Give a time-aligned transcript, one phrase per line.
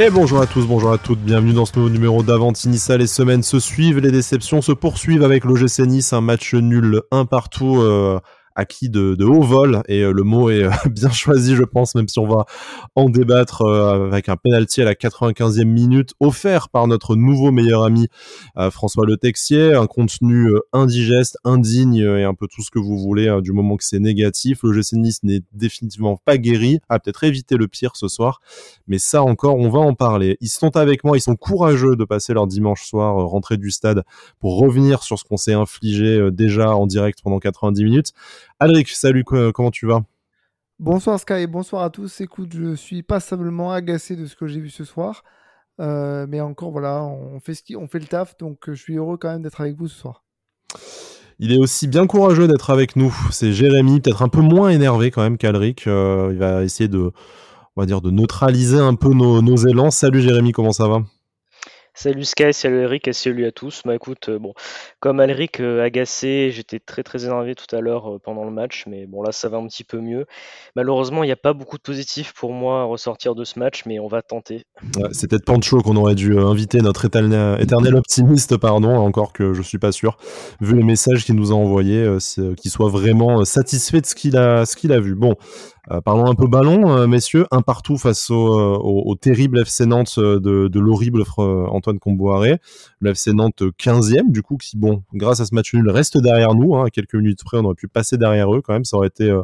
[0.00, 2.96] Et bonjour à tous, bonjour à toutes, bienvenue dans ce nouveau numéro d'Avantinissa.
[2.96, 7.26] Les semaines se suivent, les déceptions se poursuivent avec l'OGC Nice, un match nul un
[7.26, 7.80] partout.
[7.80, 8.18] Euh,
[8.54, 9.82] acquis de, de haut vol.
[9.88, 12.44] Et euh, le mot est euh, bien choisi je pense même si on va
[12.94, 17.82] en débattre euh, avec un penalty à la 95e minute offert par notre nouveau meilleur
[17.82, 18.08] ami
[18.70, 23.28] François Le Texier un contenu indigeste indigne et un peu tout ce que vous voulez
[23.28, 24.60] hein, du moment que c'est négatif.
[24.62, 26.80] Le GC Nice n'est définitivement pas guéri.
[26.88, 28.40] A peut-être évité le pire ce soir.
[28.86, 30.36] Mais ça encore on va en parler.
[30.40, 31.16] Ils sont avec moi.
[31.16, 34.04] Ils sont courageux de passer leur dimanche soir rentrée du stade
[34.38, 38.12] pour revenir sur ce qu'on s'est infligé déjà en direct pendant 90 minutes
[38.60, 40.02] Alric, salut, comment tu vas?
[40.78, 42.20] Bonsoir Sky et bonsoir à tous.
[42.20, 45.24] Écoute, je suis passablement agacé de ce que j'ai vu ce soir.
[45.80, 48.80] Euh, mais encore, voilà, on fait, ce qui, on fait le taf, donc euh, je
[48.80, 50.22] suis heureux quand même d'être avec vous ce soir.
[51.40, 53.12] Il est aussi bien courageux d'être avec nous.
[53.32, 55.88] C'est Jérémy, peut-être un peu moins énervé quand même qu'Alric.
[55.88, 57.10] Euh, il va essayer de,
[57.74, 59.90] on va dire, de neutraliser un peu nos, nos élans.
[59.90, 61.02] Salut Jérémy, comment ça va?
[61.96, 63.82] Salut Sky, salut Eric et salut à tous.
[63.84, 64.52] Bah écoute, euh, bon,
[64.98, 68.82] comme Alric euh, agacé, j'étais très très énervé tout à l'heure euh, pendant le match,
[68.88, 70.26] mais bon là ça va un petit peu mieux.
[70.74, 73.84] Malheureusement, il n'y a pas beaucoup de positifs pour moi à ressortir de ce match,
[73.86, 74.64] mais on va tenter.
[75.12, 79.78] c'est peut-être Pancho qu'on aurait dû inviter, notre éternel, optimiste, pardon, encore que je suis
[79.78, 80.16] pas sûr,
[80.60, 82.04] vu les messages qu'il nous a envoyés,
[82.56, 85.14] qu'il soit vraiment satisfait de ce qu'il a, ce qu'il a vu.
[85.14, 85.36] Bon,
[85.90, 87.46] euh, parlons un peu ballon, euh, messieurs.
[87.50, 92.58] Un partout face au, euh, terrible FC Nantes de, l'horrible Antoine Comboiré.
[93.00, 96.54] Le FC Nantes 15e, du coup, qui, bon, grâce à ce match nul, reste derrière
[96.54, 96.74] nous.
[96.76, 98.84] Hein, quelques minutes près, on aurait pu passer derrière eux quand même.
[98.84, 99.34] Ça aurait été,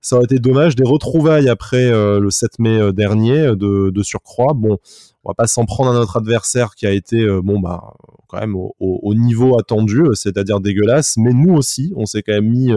[0.00, 0.76] ça aurait été dommage.
[0.76, 4.52] Des retrouvailles après le 7 mai dernier de, de surcroît.
[4.54, 4.78] Bon,
[5.24, 7.94] on va pas s'en prendre à notre adversaire qui a été, bon, bah,
[8.28, 11.16] quand même au, au niveau attendu, c'est-à-dire dégueulasse.
[11.16, 12.72] Mais nous aussi, on s'est quand même mis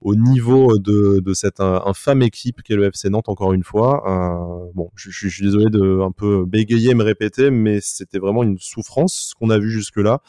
[0.00, 4.02] au niveau de, de cette infâme équipe qu'est le FC Nantes encore une fois.
[4.06, 8.42] Euh, bon, je, je, suis désolé de un peu bégayer, me répéter, mais c'était vraiment
[8.42, 10.20] une souffrance ce qu'on a vu jusque-là.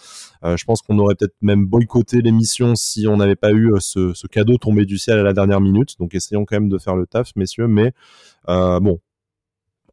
[0.44, 3.80] Euh, je pense qu'on aurait peut-être même boycotté l'émission si on n'avait pas eu euh,
[3.80, 5.98] ce, ce, cadeau tombé du ciel à la dernière minute.
[6.00, 7.68] Donc essayons quand même de faire le taf, messieurs.
[7.68, 7.94] Mais
[8.50, 9.00] euh, bon,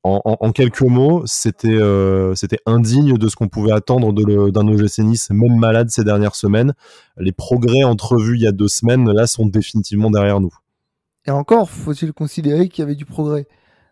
[0.05, 2.35] en, quelques mots, c'était euh,
[2.67, 6.75] indigne de ce qu'on pouvait attendre d'un OGC Nice, même malade ces dernières semaines.
[7.17, 10.55] Les progrès entrevus il y a deux semaines, là, sont définitivement derrière nous.
[11.27, 13.47] Et encore, faut-il considérer qu'il y avait du progrès?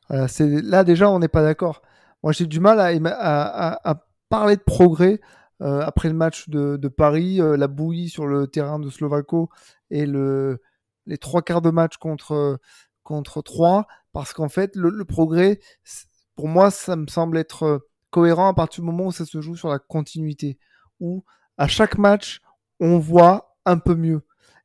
[0.09, 1.83] là, déjà, on n'est pas d'accord.
[2.23, 5.21] Moi, j'ai du mal à, parler de progrès
[5.63, 9.51] euh, après le match de, Paris, euh, la bouillie sur le terrain de Slovako
[9.91, 10.61] et le,
[11.07, 12.59] les trois quarts de match contre
[13.07, 15.61] contre 3 parce qu'en fait le, progrès
[16.37, 17.79] pour moi ça me semble être euh,
[18.09, 20.59] cohérent à partir du moment où ça se joue sur la continuité.
[21.01, 21.23] Où
[21.59, 22.41] à chaque match
[22.81, 24.23] on voit un peu mieux.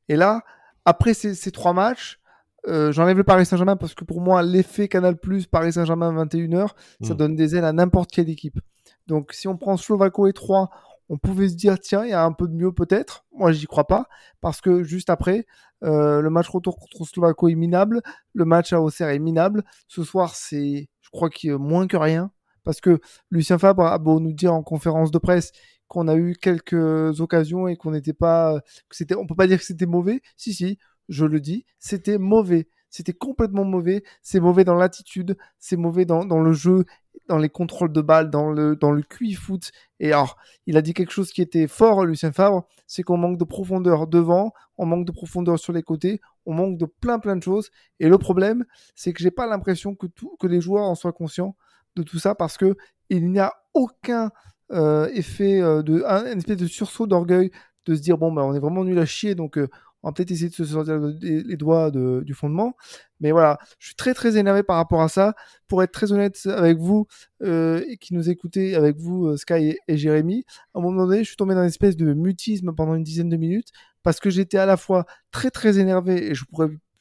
[0.08, 0.40] Et là
[0.86, 2.18] après ces, trois matchs
[2.66, 6.68] euh, j'enlève le Paris Saint-Germain parce que pour moi l'effet Canal Plus Paris Saint-Germain 21h
[7.02, 7.16] ça mmh.
[7.18, 8.58] donne des ailes à n'importe quelle équipe.
[9.06, 10.70] Donc si on prend Slovako et 3
[11.12, 13.66] on pouvait se dire tiens il y a un peu de mieux peut-être moi j'y
[13.66, 14.08] crois pas
[14.40, 15.46] parce que juste après
[15.82, 18.02] euh, le match retour contre Slovako est minable.
[18.34, 19.64] Le match à Auxerre est minable.
[19.88, 22.30] Ce soir, c'est, je crois qu'il y a moins que rien.
[22.64, 23.00] Parce que
[23.30, 25.50] Lucien Fabre a beau nous dire en conférence de presse
[25.88, 29.58] qu'on a eu quelques occasions et qu'on n'était pas, que c'était, on peut pas dire
[29.58, 30.22] que c'était mauvais.
[30.36, 32.68] Si, si, je le dis, c'était mauvais.
[32.92, 34.04] C'était complètement mauvais.
[34.20, 36.84] C'est mauvais dans l'attitude, c'est mauvais dans, le jeu,
[37.26, 39.72] dans les contrôles de balles, dans le, dans le QI foot.
[39.98, 40.36] Et alors,
[40.66, 44.06] il a dit quelque chose qui était fort, Lucien Favre, c'est qu'on manque de profondeur
[44.06, 47.70] devant, on manque de profondeur sur les côtés, on manque de plein plein de choses.
[47.98, 50.06] Et le problème, c'est que j'ai pas l'impression que
[50.38, 51.56] que les joueurs en soient conscients
[51.96, 52.76] de tout ça parce que
[53.08, 54.30] il n'y a aucun
[54.72, 57.50] euh, effet euh, de, un, espèce de sursaut d'orgueil
[57.86, 59.68] de se dire bon ben on est vraiment nul à chier donc euh,
[60.02, 62.74] on va peut-être essayer de se sortir les, doigts du fondement.
[63.20, 65.34] Mais voilà, je suis très très énervé par rapport à ça.
[65.68, 67.06] Pour être très honnête avec vous
[67.42, 71.28] euh, qui nous écoutez, avec vous euh, Sky et, Jérémy, à un moment donné, je
[71.28, 73.68] suis tombé dans une espèce de mutisme pendant une dizaine de minutes
[74.02, 76.34] parce que j'étais à la fois très très énervé et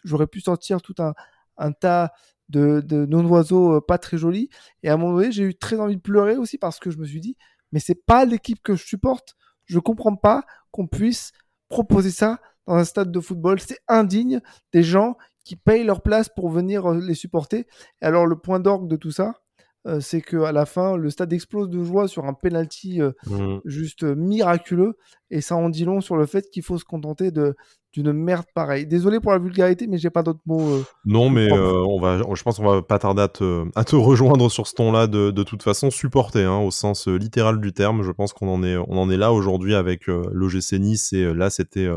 [0.04, 1.14] j'aurais pu sortir tout un,
[1.58, 2.12] un tas
[2.50, 4.50] de, de non-oiseaux euh, pas très jolis.
[4.84, 6.98] Et à un moment donné, j'ai eu très envie de pleurer aussi parce que je
[7.00, 7.36] me suis dit,
[7.72, 9.36] mais c'est pas l'équipe que je supporte.
[9.66, 11.32] Je comprends pas qu'on puisse
[11.70, 13.60] proposer ça dans un stade de football.
[13.60, 14.42] C'est indigne
[14.74, 17.68] des gens qui payent leur place pour venir euh, les supporter.
[18.02, 19.36] Et alors le point d'orgue de tout ça,
[19.88, 23.12] euh, c'est que à la fin, le stade explose de joie sur un penalty euh,
[23.26, 23.60] mmh.
[23.66, 24.98] juste miraculeux,
[25.32, 27.56] et ça en dit long sur le fait qu'il faut se contenter de
[27.94, 28.86] d'une merde pareille.
[28.86, 30.84] Désolé pour la vulgarité, mais j'ai pas d'autres mots.
[31.06, 34.50] non, mais on va, je pense qu'on va pas tarder à te, à te rejoindre
[34.50, 38.04] sur ce ton-là de, de toute façon, supporter hein, au sens littéral du terme.
[38.04, 41.50] Je pense qu'on en est, on en est là aujourd'hui avec l'OGC Nice, et là
[41.50, 41.90] c'était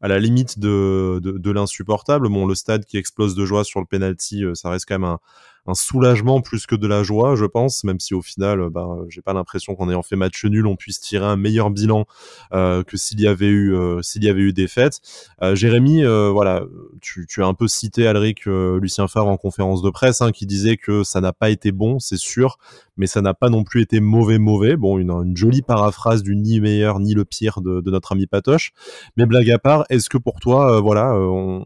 [0.00, 2.28] à la limite de, de, de l'insupportable.
[2.28, 5.20] Bon, le stade qui explose de joie sur le penalty, ça reste quand même un
[5.66, 9.22] un soulagement plus que de la joie, je pense, même si au final, bah, j'ai
[9.22, 12.06] pas l'impression qu'en ayant fait match nul, on puisse tirer un meilleur bilan
[12.52, 15.00] euh, que s'il y avait eu euh, s'il y avait eu défaite.
[15.42, 16.64] Euh, Jérémy, voilà,
[17.00, 20.76] tu, as un peu cité Alric Lucien Favre en conférence de presse, hein, qui disait
[20.76, 22.58] que ça n'a pas été bon, c'est sûr,
[22.96, 24.76] mais ça n'a pas non plus été mauvais mauvais.
[24.76, 28.72] Bon, une, jolie paraphrase du ni meilleur ni le pire de, notre ami Patoche.
[29.16, 31.16] Mais blague à part, est-ce que pour toi, voilà,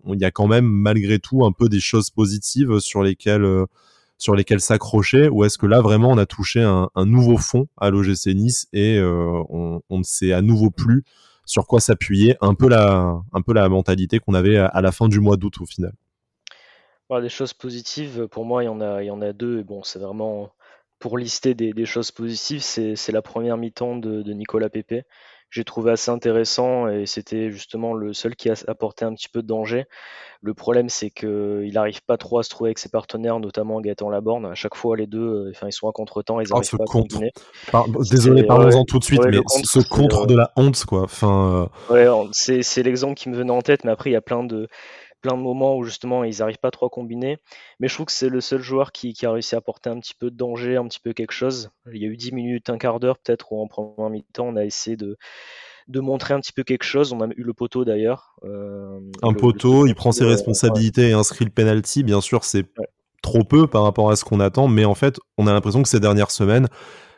[0.06, 3.67] il y a quand même malgré tout un peu des choses positives sur lesquelles
[4.19, 7.91] sur lesquels s'accrocher ou est-ce que là vraiment on a touché un, nouveau fond à
[7.91, 11.05] l'OGC Nice et euh, on, ne sait à nouveau plus
[11.44, 15.61] sur quoi s'appuyer un peu la mentalité qu'on avait à, la fin du mois d'août
[15.61, 15.93] au final.
[17.20, 19.64] des choses positives pour moi il y en a il y en a deux et
[19.64, 20.50] bon c'est vraiment
[20.99, 25.05] pour lister des, choses positives c'est la première mi-temps de, de Nicolas Pepe
[25.55, 29.41] j'ai trouvé assez intéressant et c'était justement le seul qui a apporté un petit peu
[29.41, 29.85] de danger.
[30.43, 34.11] Le problème, c'est qu'il n'arrive pas trop à se trouver avec ses partenaires, notamment Gaëtan
[34.11, 34.47] Laborne.
[34.47, 36.83] À chaque fois, les deux, euh, enfin, ils sont à contre-temps, ils n'arrivent oh, pas
[36.83, 37.31] à combiner.
[38.11, 41.03] désolé, parlons-en tout de suite, mais ce contre de la honte, quoi.
[41.03, 44.21] Enfin, euh, Ouais, c'est l'exemple qui me venait en tête, mais après, il y a
[44.21, 44.67] plein de,
[45.25, 47.38] plein de moments où justement ils n'arrivent pas trop à combiner.
[47.81, 50.12] Mais je trouve que c'est le seul joueur qui, a réussi à apporter un petit
[50.15, 51.71] peu de danger, un petit peu quelque chose.
[51.91, 54.56] Il y a eu 10 minutes, un quart d'heure peut-être, où en première mi-temps on
[54.56, 55.17] a essayé de,
[55.88, 57.15] de montrer un petit peu quelque chose.
[57.15, 58.37] On a eu le poteau d'ailleurs.
[58.44, 62.03] Euh, un poteau, il prend ses responsabilités et inscrit le penalty.
[62.03, 62.67] Bien sûr, c'est
[63.23, 65.88] trop peu par rapport à ce qu'on attend, mais en fait, on a l'impression que
[65.88, 66.69] ces dernières semaines,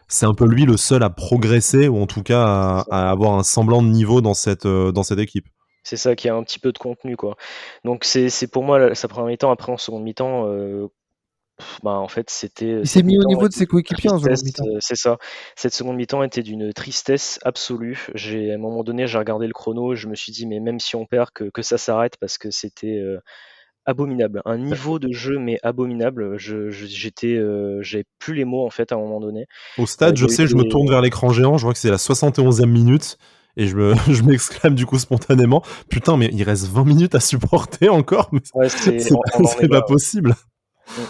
[0.07, 3.35] c'est un peu lui le seul à progresser ou en tout cas à, à avoir
[3.35, 5.49] un semblant de niveau dans cette, euh, dans cette équipe.
[5.87, 7.37] C'est ça qui a un petit peu de contenu, quoi.
[7.85, 9.53] Donc c'est pour moi sa première mi-temps.
[9.53, 10.89] Après en seconde mi-temps, euh,
[11.85, 12.81] bah, en fait c'était.
[12.81, 14.65] Il s'est mis au niveau de ses coéquipiers en seconde mi-temps.
[14.67, 15.19] Euh, c'est ça.
[15.55, 18.09] Cette seconde mi-temps était d'une tristesse absolue.
[18.17, 20.81] J'ai à un moment donné, j'ai regardé le chrono, je me suis dit mais même
[20.81, 23.21] si on perd, que, que ça s'arrête parce que c'était euh,
[23.85, 24.43] abominable.
[24.45, 26.37] Un niveau de jeu mais abominable.
[26.37, 27.41] Je j'étais,
[27.83, 29.47] j'avais plus les mots en fait à un moment donné.
[29.79, 31.97] Au stade, je sais, je me tourne vers l'écran géant, je vois que c'est la
[31.97, 33.19] 71e minute
[33.57, 37.21] et je me je m'exclame du coup spontanément putain mais il reste 20 minutes à
[37.21, 40.35] supporter encore mais c'est pas, possible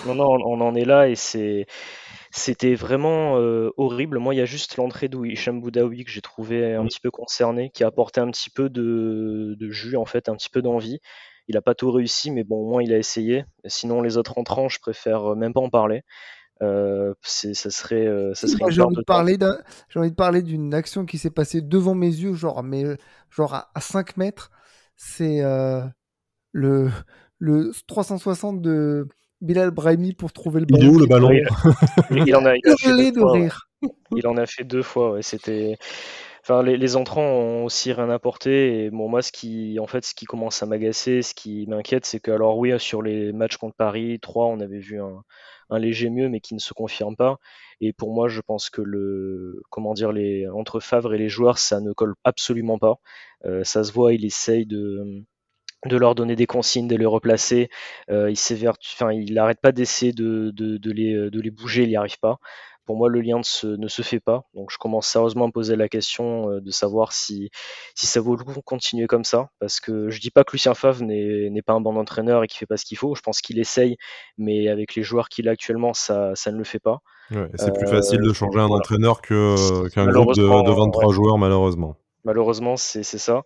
[0.06, 1.66] non non on en est là et c'est
[2.36, 4.18] c'était vraiment euh, horrible.
[4.18, 7.70] Moi, il y a juste l'entrée d'Hicham Boudaoui que j'ai trouvé un petit peu concerné,
[7.70, 11.00] qui a apporté un petit peu de, de jus, en fait, un petit peu d'envie.
[11.48, 13.44] Il n'a pas tout réussi, mais bon, au moins il a essayé.
[13.64, 16.02] Sinon, les autres entrants, je préfère même pas en parler.
[16.62, 19.36] Euh, ça serait, euh, ça serait j'ai envie, de parler
[19.90, 22.84] j'ai envie de parler d'une action qui s'est passée devant mes yeux, genre, mais,
[23.30, 24.50] genre à, 5 mètres.
[24.96, 25.82] C'est euh,
[26.52, 26.90] le,
[27.38, 29.06] le 360 de
[29.42, 30.82] Bilal Brahimi pour trouver le ballon.
[30.82, 33.38] Il est où le ballon il, en a, il, a fait deux fois,
[34.16, 35.12] il en a fait deux fois.
[35.12, 35.22] Ouais.
[35.22, 35.76] C'était.
[36.42, 38.84] Enfin, les, les, entrants ont aussi rien apporté.
[38.84, 42.06] Et bon, moi, ce qui, en fait, ce qui commence à m'agacer, ce qui m'inquiète,
[42.06, 45.24] c'est que, alors oui, sur les matchs contre Paris 3, on avait vu un,
[45.70, 47.38] un léger mieux, mais qui ne se confirme pas.
[47.80, 51.58] Et pour moi, je pense que le, comment dire, les, entre Favre et les joueurs,
[51.58, 52.96] ça ne colle absolument pas.
[53.44, 55.22] Euh, ça se voit, il essaye de,
[55.86, 57.68] de leur donner des consignes, de les replacer.
[58.10, 61.84] Euh, il s'évère, enfin, il n'arrête pas d'essayer de, de, de, les, de les bouger,
[61.84, 62.38] il n'y arrive pas
[62.86, 64.44] pour moi, le lien ne se, fait pas.
[64.54, 67.50] Donc, je commence sérieusement à me poser la question euh, de savoir si,
[67.94, 69.50] si ça vaut le coup de continuer comme ça.
[69.58, 72.58] Parce que je dis pas que Lucien Favre n'est pas un bon entraîneur et qu'il
[72.58, 73.14] fait pas ce qu'il faut.
[73.14, 73.96] Je pense qu'il essaye,
[74.38, 77.00] mais avec les joueurs qu'il a actuellement, ça, ça ne le fait pas.
[77.56, 81.96] c'est plus facile de changer un entraîneur qu'un groupe de, 23 joueurs, malheureusement.
[82.24, 83.42] Malheureusement, c'est ça.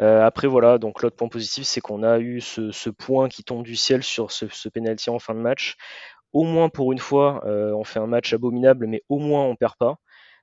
[0.00, 3.64] Euh, après, voilà, donc l'autre point positif, c'est qu'on a eu ce, point qui tombe
[3.64, 5.76] du ciel sur ce, ce penalty en fin de match
[6.32, 9.56] au moins pour une fois, euh, on fait un match abominable, mais au moins on
[9.56, 9.96] perd pas.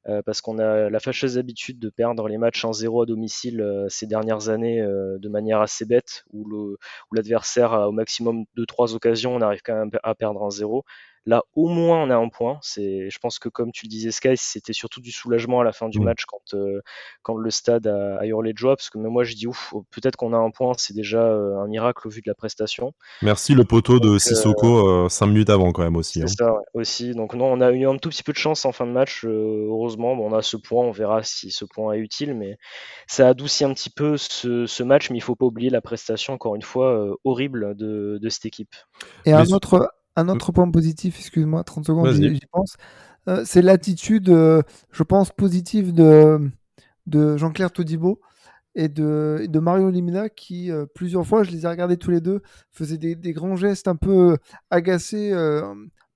[0.08, 3.60] Euh, parce qu'on a la fâcheuse habitude de perdre les matchs en zéro à domicile
[3.62, 6.78] euh, ces dernières années de manière assez bête, où
[7.12, 10.86] l'adversaire a au maximum deux trois occasions, on arrive quand même à perdre en zéro.
[11.28, 12.60] Là, au moins, on a un point.
[12.62, 15.72] C'est, je pense que comme tu le disais, Sky, c'était surtout du soulagement à la
[15.72, 16.82] fin du match quand, euh,
[17.24, 18.76] quand le stade a, hurlé de joie.
[18.76, 20.74] Parce que même moi, je dis ouf, peut-être qu'on a un point.
[20.78, 22.94] C'est déjà euh, un miracle au vu de la prestation.
[23.24, 26.20] Merci le poteau de Sissoko 5 euh, minutes avant quand même aussi.
[26.20, 26.52] C'est hein.
[26.52, 27.16] ça aussi.
[27.16, 29.26] Donc non, on a eu un tout petit peu de chance en fin de match.
[29.26, 30.86] heureusement, on a ce point.
[30.86, 32.58] On verra si ce point est utile, mais
[33.08, 35.10] ça adoucit un petit peu ce, ce match.
[35.10, 38.76] Mais il faut pas oublier la prestation encore une fois horrible de, de cette équipe.
[39.26, 42.78] Et un autre un autre point positif, excuse-moi, 30 secondes, j'y pense,
[43.28, 46.52] euh, c'est l'attitude, euh, je pense, positive de,
[47.08, 48.22] de Jean-Claire Todibo
[48.76, 52.22] et de, de Mario Limina qui, euh, plusieurs fois, je les ai regardés tous les
[52.22, 52.42] deux,
[52.72, 54.38] faisaient des, grands gestes un peu
[54.70, 55.32] agacés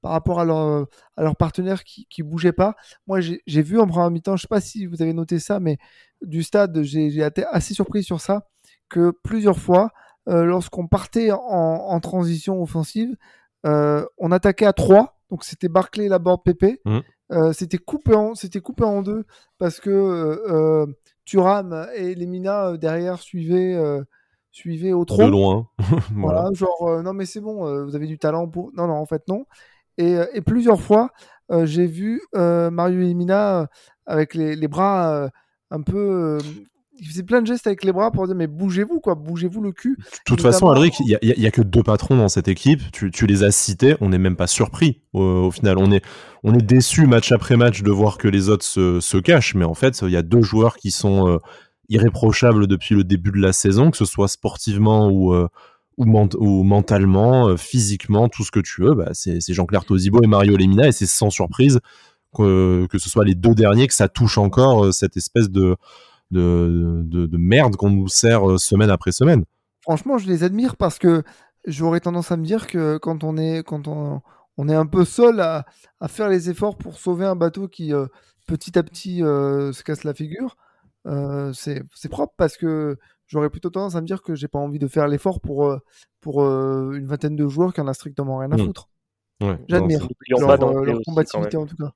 [0.02, 0.88] par rapport à leur,
[1.18, 2.76] à leur partenaire qui ne bougeait pas.
[3.08, 5.60] Moi, j'ai vu en première mi-temps, je ne sais pas si vous avez noté ça,
[5.60, 5.78] mais
[6.22, 8.48] du stade, j'ai été assez surpris sur ça,
[8.90, 9.92] que plusieurs fois,
[10.28, 13.16] lorsqu'on partait en, en, transition offensive,
[13.64, 16.82] on attaquait à 3, donc c'était Barclay, Laborde, Pépé.
[16.86, 17.00] Mmh.
[17.54, 19.26] c'était coupé en c'était coupé en deux
[19.58, 20.86] parce que
[21.26, 23.78] Turam et Lemina derrière suivaient
[24.52, 25.24] suivaient au trop.
[25.26, 25.68] De loin.
[26.16, 26.50] voilà.
[26.54, 28.72] genre non mais c'est bon, vous avez du talent pour.
[28.74, 29.46] Non non en fait non.
[29.98, 31.12] Et, et plusieurs fois
[31.64, 33.68] j'ai vu Mario Lemina
[34.06, 35.30] avec les, les bras
[35.72, 36.40] un peu
[37.00, 39.72] il faisait plein de gestes avec les bras pour dire mais bougez-vous quoi, bougez-vous le
[39.72, 39.98] cul.
[39.98, 42.82] De toute façon, Alric, il y, a que deux patrons dans cette équipe.
[42.92, 45.78] Tu, les as cités, on n'est même pas surpris au, final.
[45.78, 46.04] On est,
[46.44, 49.74] on est déçu match après match de voir que les autres se, cachent, mais en
[49.74, 51.38] fait, il y a deux joueurs qui sont euh,
[51.90, 55.48] irréprochables depuis le début de la saison, que ce soit sportivement ou euh,
[55.98, 60.56] ou, mentalement, euh, physiquement, tout ce que tu veux, bah, c'est Jean-Claire Tosibo et Mario
[60.56, 61.82] Lemina, et c'est sans surprise
[62.34, 65.76] que, que ce soit les deux derniers que ça touche encore cette espèce de,
[66.32, 69.46] de, de, merde qu'on nous sert euh, semaine après semaine.
[69.82, 71.24] Franchement, je les admire parce que
[71.66, 74.22] j'aurais tendance à me dire que quand on est, quand on,
[74.58, 75.66] on est un peu seul à,
[76.00, 78.06] à, faire les efforts pour sauver un bateau qui euh,
[78.46, 80.58] petit à petit euh, se casse la figure,
[81.54, 84.88] c'est propre parce que j'aurais plutôt tendance à me dire que j'ai pas envie de
[84.88, 85.76] faire l'effort pour,
[86.22, 88.66] pour une vingtaine de joueurs qui en a strictement rien à mmh.
[88.66, 88.90] foutre.
[89.68, 91.94] J'admire leur, leur combativité en tout cas.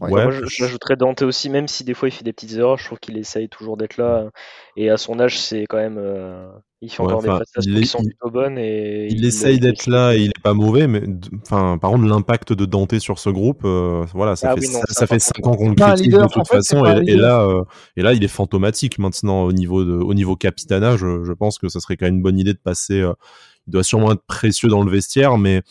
[0.00, 2.84] Ouais, moi, j'ajouterais Dante aussi, même si des fois il fait des petites erreurs, je
[2.84, 4.30] trouve qu'il essaye toujours d'être là.
[4.76, 5.98] Et à son âge, c'est quand même.
[5.98, 6.48] Euh,
[6.80, 8.58] il fait encore des prestations qui sont plutôt bonnes.
[8.58, 11.02] Et il, essaye d'être là et il est pas mauvais, mais
[11.42, 15.06] enfin, par contre, l'impact de Dante sur ce groupe, euh, voilà, ça ah fait, ça,
[15.08, 16.84] fait 5 ans qu'on le critique de toute façon.
[16.84, 17.64] Et, là, euh,
[17.96, 20.96] et là, il est fantomatique maintenant au niveau, de, au niveau capitana.
[20.96, 23.04] Je, je pense que ça serait quand même une bonne idée de passer.
[23.66, 25.62] il doit sûrement être précieux dans le vestiaire, mais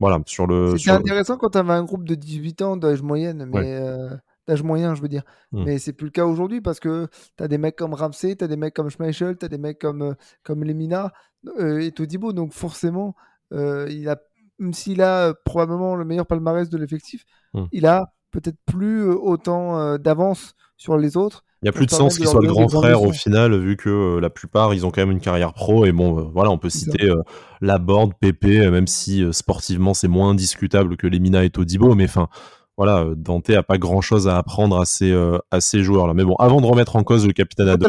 [0.00, 0.76] voilà, sur le.
[0.76, 4.10] C'était intéressant quand tu avais un groupe de 18 ans d'âge moyenne, mais euh,
[4.46, 5.24] d'âge moyen, je veux dire.
[5.52, 5.64] Mmh.
[5.64, 8.44] Mais c'est plus le cas aujourd'hui parce que tu as des mecs comme Ramsey, tu
[8.44, 10.14] as des mecs comme Schmeichel, tu as des mecs comme, euh,
[10.44, 11.12] comme Lemina
[11.58, 12.32] euh, et Todibo.
[12.32, 13.16] Donc forcément,
[13.50, 14.16] il a,
[14.58, 17.24] même s'il a probablement le meilleur palmarès de l'effectif,
[17.54, 17.64] mmh.
[17.72, 21.44] il a peut-être plus autant d'avance sur les autres.
[21.62, 23.88] Il n'y a plus de sens qu'il soit le grand frère au final, vu que
[23.88, 25.86] euh, la plupart, ils ont quand même une carrière pro.
[25.86, 27.20] Et bon, euh, voilà, on peut citer euh,
[27.60, 31.96] Laborde, Pépé, même si sportivement, c'est moins discutable que les Mina et Todibo.
[31.96, 32.28] Mais enfin,
[32.78, 36.14] voilà, Dante a pas grand chose à apprendre à ces, euh, à ces joueurs-là.
[36.14, 37.88] Mais bon, avant de remettre en cause le capitaine de,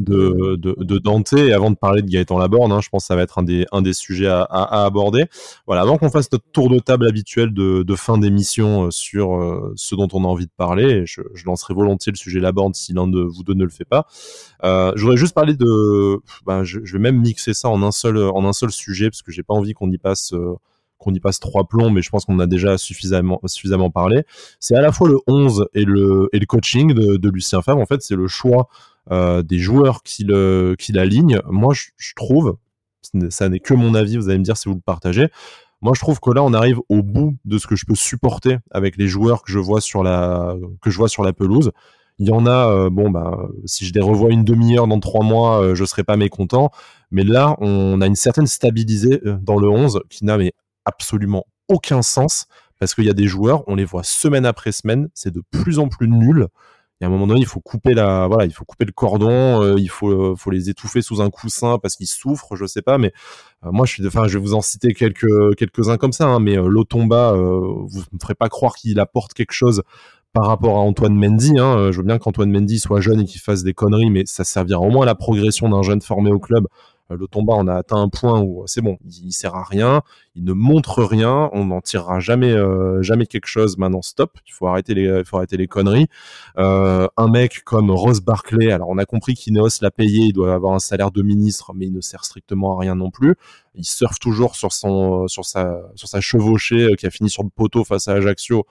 [0.00, 3.06] de, de, de, Dante et avant de parler de Gaëtan Laborde, hein, je pense que
[3.06, 5.26] ça va être un des, un des sujets à, à, aborder.
[5.68, 9.36] Voilà, avant qu'on fasse notre tour de table habituel de, de fin d'émission euh, sur
[9.36, 12.74] euh, ce dont on a envie de parler, je, je lancerai volontiers le sujet Laborde
[12.74, 14.08] si l'un de vous deux ne le fait pas.
[14.64, 17.92] Euh, je voudrais juste parler de, ben, je, je, vais même mixer ça en un
[17.92, 20.34] seul, en un seul sujet parce que j'ai pas envie qu'on y passe
[20.98, 23.40] qu'on y passe trois plombs, mais je pense qu'on a déjà suffisamment,
[23.92, 24.24] parlé.
[24.60, 27.80] C'est à la fois le 11 et le, coaching de, Lucien Favre.
[27.80, 28.68] En fait, c'est le choix
[29.10, 31.40] euh, des joueurs qui le qui l'alignent.
[31.48, 32.56] Moi, je, trouve,
[33.30, 35.28] ça n'est que mon avis, vous allez me dire si vous le partagez.
[35.82, 38.56] Moi, je trouve que là, on arrive au bout de ce que je peux supporter
[38.70, 41.70] avec les joueurs que je vois sur la que je vois sur la pelouse.
[42.18, 45.22] Il y en a, euh, bon, bah, si je les revois une demi-heure dans trois
[45.22, 46.70] mois, euh, je serais pas mécontent.
[47.10, 50.38] Mais là, on a une certaine stabilité euh, dans le 11 qui n'a
[50.86, 52.46] absolument aucun sens
[52.78, 55.78] parce qu'il y a des joueurs, on les voit semaine après semaine, c'est de plus
[55.78, 56.48] en plus nul.
[57.00, 59.62] Et à un moment donné, il faut couper la, voilà, il faut couper le cordon,
[59.62, 62.80] euh, il faut, euh, faut les étouffer sous un coussin parce qu'ils souffrent, je sais
[62.80, 62.96] pas.
[62.96, 63.12] Mais
[63.64, 66.26] euh, moi, je suis, enfin, je vais vous en citer quelques, quelques uns comme ça.
[66.26, 69.82] Hein, mais Lotomba, vous ne ferez pas croire qu'il apporte quelque chose
[70.32, 71.58] par rapport à Antoine Mendy.
[71.58, 71.92] Hein.
[71.92, 74.80] Je veux bien qu'Antoine Mendy soit jeune et qu'il fasse des conneries, mais ça servira
[74.80, 76.66] au moins à la progression d'un jeune formé au club
[77.10, 80.02] le tomba, on a atteint un point où c'est bon, il, sert à rien,
[80.34, 83.78] il ne montre rien, on n'en tirera jamais, euh, jamais quelque chose.
[83.78, 86.08] Maintenant, stop, il faut arrêter les, il faut arrêter les conneries.
[86.58, 90.52] Euh, un mec comme Ross Barclay, alors on a compris qu'Ineos l'a payé, il doit
[90.52, 93.36] avoir un salaire de ministre, mais il ne sert strictement à rien non plus.
[93.74, 97.50] Il surfe toujours sur son, sur sa, sur sa chevauchée qui a fini sur le
[97.50, 98.66] poteau face à Ajaccio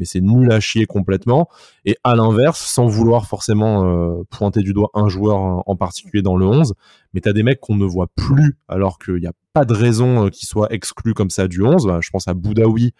[0.00, 1.48] mais c'est nul à chier complètement.
[1.84, 6.36] Et à l'inverse, sans vouloir forcément euh, pointer du doigt un joueur en particulier dans
[6.36, 6.74] le 11,
[7.12, 10.26] mais t'as des mecs qu'on ne voit plus alors qu'il n'y a pas de raison
[10.26, 11.86] euh, qu'ils soient exclus comme ça du 11.
[11.86, 12.94] Bah, je pense à Boudaoui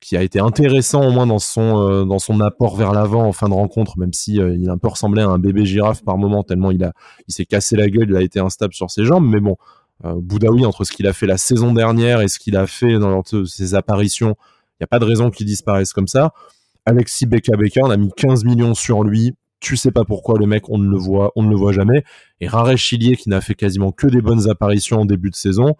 [0.00, 3.32] qui a été intéressant au moins dans son euh, dans son apport vers l'avant en
[3.32, 6.18] fin de rencontre, même si il a un peu ressemblé à un bébé girafe par
[6.18, 6.90] moment tellement il
[7.28, 9.56] il s'est cassé la gueule, il a été instable sur ses jambes, mais bon.
[10.02, 13.22] Boudaoui entre ce qu'il a fait la saison dernière et ce qu'il a fait dans
[13.44, 14.34] ses apparitions
[14.80, 16.32] n'y a pas de raison qu'il disparaisse comme ça.
[16.86, 19.34] Alexis Beka Beka, on a mis 15 millions sur lui.
[19.60, 22.02] Tu sais pas pourquoi le mec, on ne le voit, jamais.
[22.40, 25.76] Et Rare Chilier, qui n'a fait quasiment que des bonnes apparitions en début de saison,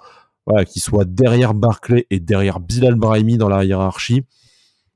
[0.67, 4.25] qui soit derrière Barclay et derrière Bilal Brahimi dans la hiérarchie.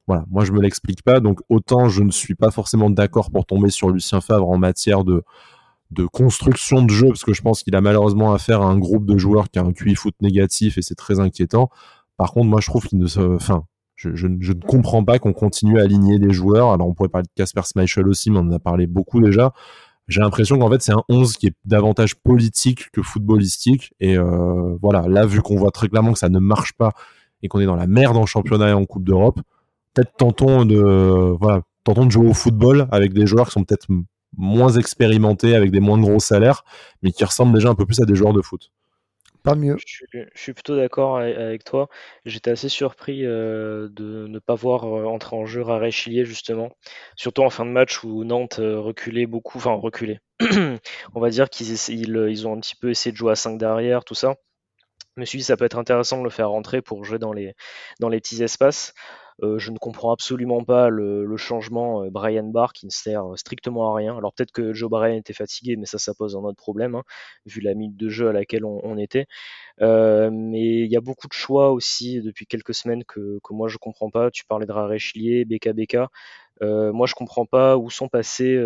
[0.06, 1.20] Voilà, moi je me l'explique pas.
[1.20, 5.04] Donc autant je ne suis pas forcément d'accord pour tomber sur Lucien Favre en matière
[5.04, 5.22] de
[6.12, 9.16] construction de jeu, parce que je pense qu'il a malheureusement affaire à un groupe de
[9.16, 11.70] joueurs qui a un QI foot négatif et c'est très inquiétant.
[12.16, 13.38] Par contre, moi, je trouve qu'il ne se,
[14.14, 16.72] je, ne comprends pas qu'on continue à aligner des joueurs.
[16.72, 19.52] Alors, on pourrait parler de Casper Schmeichel aussi, mais on en a parlé beaucoup déjà.
[20.06, 23.94] J'ai l'impression qu'en fait, c'est un 11 qui est davantage politique que footballistique.
[24.00, 26.92] Et euh, voilà, là, vu qu'on voit très clairement que ça ne marche pas
[27.42, 29.40] et qu'on est dans la merde en championnat et en Coupe d'Europe,
[29.94, 31.34] peut-être tentons de,
[31.84, 33.86] tentons de jouer au football avec des joueurs qui sont peut-être
[34.36, 36.64] moins expérimentés, avec des moins gros salaires,
[37.02, 38.70] mais qui ressemblent déjà un peu plus à des joueurs de foot.
[39.76, 41.88] Je suis, plutôt d'accord avec toi.
[42.24, 46.70] J'étais assez surpris euh, de ne pas voir euh, entrer en jeu Raré Chilier, justement.
[47.16, 49.58] Surtout en fin de match où Nantes euh, reculait beaucoup.
[49.58, 50.20] Enfin, reculait.
[51.14, 54.04] On va dire qu'ils ils, ont un petit peu essayé de jouer à 5 derrière,
[54.04, 54.36] tout ça.
[55.16, 57.32] Je me suis dit ça peut être intéressant de le faire rentrer pour jouer dans
[57.32, 57.54] les,
[58.00, 58.94] dans les petits espaces.
[59.42, 63.36] Euh, je ne comprends absolument pas le, changement euh, Brian Barr qui ne sert euh,
[63.36, 64.16] strictement à rien.
[64.16, 67.02] Alors peut-être que Joe Bryan était fatigué, mais ça, ça pose un autre problème, hein,
[67.44, 69.26] vu la minute de jeu à laquelle on, était.
[69.80, 74.10] mais il y a beaucoup de choix aussi depuis quelques semaines que, moi je comprends
[74.10, 74.30] pas.
[74.30, 75.96] Tu parlais de Rarechlier, BKBK.
[76.62, 78.56] Euh, moi, je comprends pas où sont passés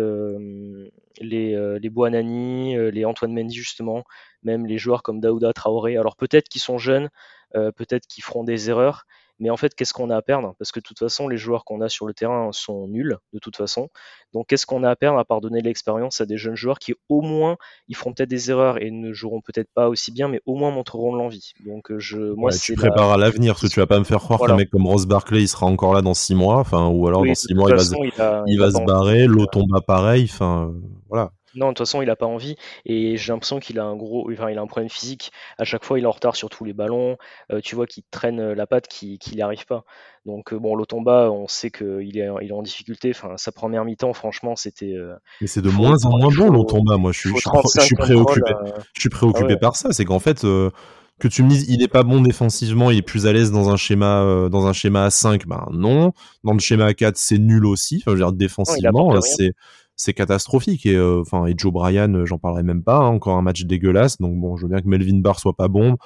[1.19, 4.03] les, les Boanani, les Antoine Mendy, justement,
[4.43, 5.97] même les joueurs comme Daouda Traoré.
[5.97, 7.09] Alors peut-être qu'ils sont jeunes,
[7.53, 9.05] peut-être qu'ils feront des erreurs,
[9.39, 10.53] mais en fait, qu'est-ce qu'on a à perdre?
[10.59, 13.39] Parce que de toute façon, les joueurs qu'on a sur le terrain sont nuls, de
[13.39, 13.89] toute façon.
[14.33, 16.77] Donc, qu'est-ce qu'on a à perdre à part donner de l'expérience à des jeunes joueurs
[16.77, 20.27] qui, au moins, ils feront peut-être des erreurs et ne joueront peut-être pas aussi bien,
[20.27, 21.53] mais au moins montreront de l'envie.
[21.65, 24.39] Donc, je, moi, tu prépares à l'avenir, parce que tu vas pas me faire croire
[24.41, 27.25] qu'un mec comme Ross Barkley, il sera encore là dans six mois, enfin, ou alors
[27.25, 27.75] dans six mois, il
[28.17, 30.73] va, il va, se barrer, l'eau tombe pareil, enfin,
[31.07, 31.31] voilà.
[31.55, 32.55] Non, de toute façon, il n'a pas envie.
[32.85, 35.31] Et j'ai l'impression qu'il a un gros, enfin, il a un problème physique.
[35.57, 37.17] À chaque fois, il est en retard sur tous les ballons.
[37.51, 39.83] Euh, tu vois qu'il traîne euh, la patte, qu'il n'y arrive pas.
[40.25, 43.11] Donc, euh, bon, Lotomba, on sait qu'il est, il est en difficulté.
[43.11, 44.95] Enfin, sa première mi-temps, franchement, c'était.
[45.41, 46.97] Mais c'est de moins en moins bon, Lotomba.
[46.97, 48.51] Moi, je suis, je suis, préoccupé.
[48.93, 49.91] Je suis préoccupé par ça.
[49.91, 50.41] C'est qu'en fait.
[50.41, 53.69] que tu me dises il est pas bon défensivement, il est plus à l'aise dans
[53.69, 56.13] un schéma dans un schéma à 5, ben non.
[56.45, 57.97] Dans le schéma à 4, c'est nul aussi.
[57.97, 59.51] Enfin, je veux dire défensivement, c'est
[59.99, 60.85] c'est catastrophique.
[60.85, 62.99] Et euh, enfin, et Joe Bryan, euh, j'en parlerai même pas.
[62.99, 64.17] Hein, encore un match dégueulasse.
[64.17, 65.97] Donc bon, je veux bien que Melvin Barr soit pas bon.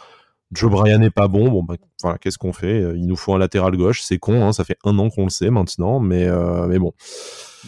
[0.52, 1.50] Joe Bryan n'est pas bon.
[1.52, 4.02] Bon, bah, voilà, qu'est-ce qu'on fait euh, Il nous faut un latéral gauche.
[4.02, 4.44] C'est con.
[4.44, 6.28] Hein, ça fait un an qu'on le sait maintenant, mais
[6.68, 6.94] mais bon.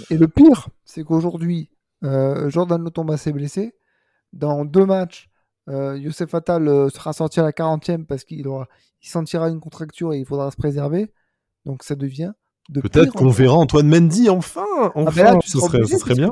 [0.09, 1.69] Et le pire, c'est qu'aujourd'hui,
[2.01, 3.75] Jordan Lotomba s'est blessé.
[4.33, 5.29] Dans deux matchs,
[5.67, 8.67] Youssef Attal sera sorti à la 40e parce qu'il aura,
[9.03, 11.13] il sentira une contracture et il faudra se préserver.
[11.65, 12.33] Donc ça devient
[12.73, 16.31] Peut-être qu'on verra Antoine Mendy enfin, ah, enfin, ce serait, bien.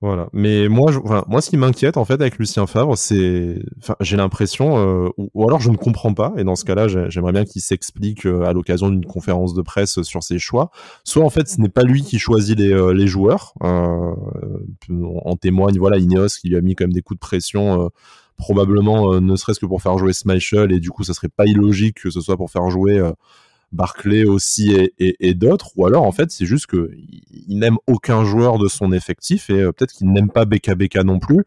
[0.00, 0.28] Voilà.
[0.32, 3.62] Mais moi, je, moi, ce qui m'inquiète en fait avec Lucien Favre, c'est,
[4.00, 6.34] j'ai l'impression, euh, ou, alors je ne comprends pas.
[6.36, 10.02] Et dans ce cas-là, j'aimerais bien qu'il s'explique euh, à l'occasion d'une conférence de presse
[10.02, 10.70] sur ses choix.
[11.04, 13.54] Soit en fait, ce n'est pas lui qui choisit les, euh, les joueurs.
[13.60, 17.90] en témoigne, voilà, Ineos qui lui a mis quand même des coups de pression.
[18.36, 22.02] probablement ne serait-ce que pour faire jouer Schmeichel et du coup ça serait pas illogique
[22.02, 23.00] que ce soit pour faire jouer
[23.74, 28.58] Barclay aussi et, d'autres, ou alors en fait c'est juste que il n'aime aucun joueur
[28.58, 31.44] de son effectif et euh, peut-être qu'il n'aime pas BKBK non plus.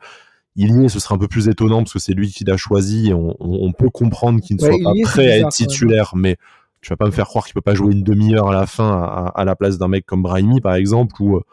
[0.55, 2.57] Il y est, ce serait un peu plus étonnant parce que c'est lui qui l'a
[2.57, 3.09] choisi.
[3.09, 6.35] Et on, peut comprendre qu'il ne soit pas prêt à être titulaire, mais
[6.81, 9.31] tu vas pas me faire croire qu'il peut pas jouer une demi-heure à la fin
[9.35, 11.43] à, la place d'un mec comme Brahimi par exemple, ou euh,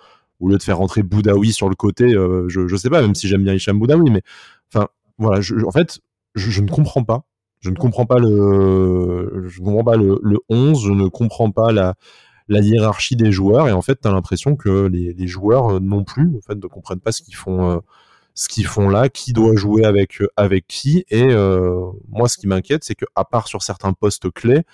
[0.40, 3.14] au lieu de faire rentrer Boudaoui sur le côté, euh, je, je sais pas, même
[3.14, 4.22] si j'aime bien Hicham Boudaoui, mais
[4.72, 6.00] enfin voilà, en fait,
[6.34, 7.24] je, ne comprends pas
[7.64, 11.94] je ne comprends pas le, je comprends pas le, 11, je ne comprends pas la,
[12.48, 16.40] hiérarchie des joueurs et en fait tu as l'impression que les, joueurs non plus en
[16.46, 17.78] fait ne comprennent pas ce qu'ils font euh,
[18.66, 22.94] font là qui doit jouer avec avec qui et euh, moi ce qui m'inquiète c'est
[22.94, 24.64] que à part sur certains postes clés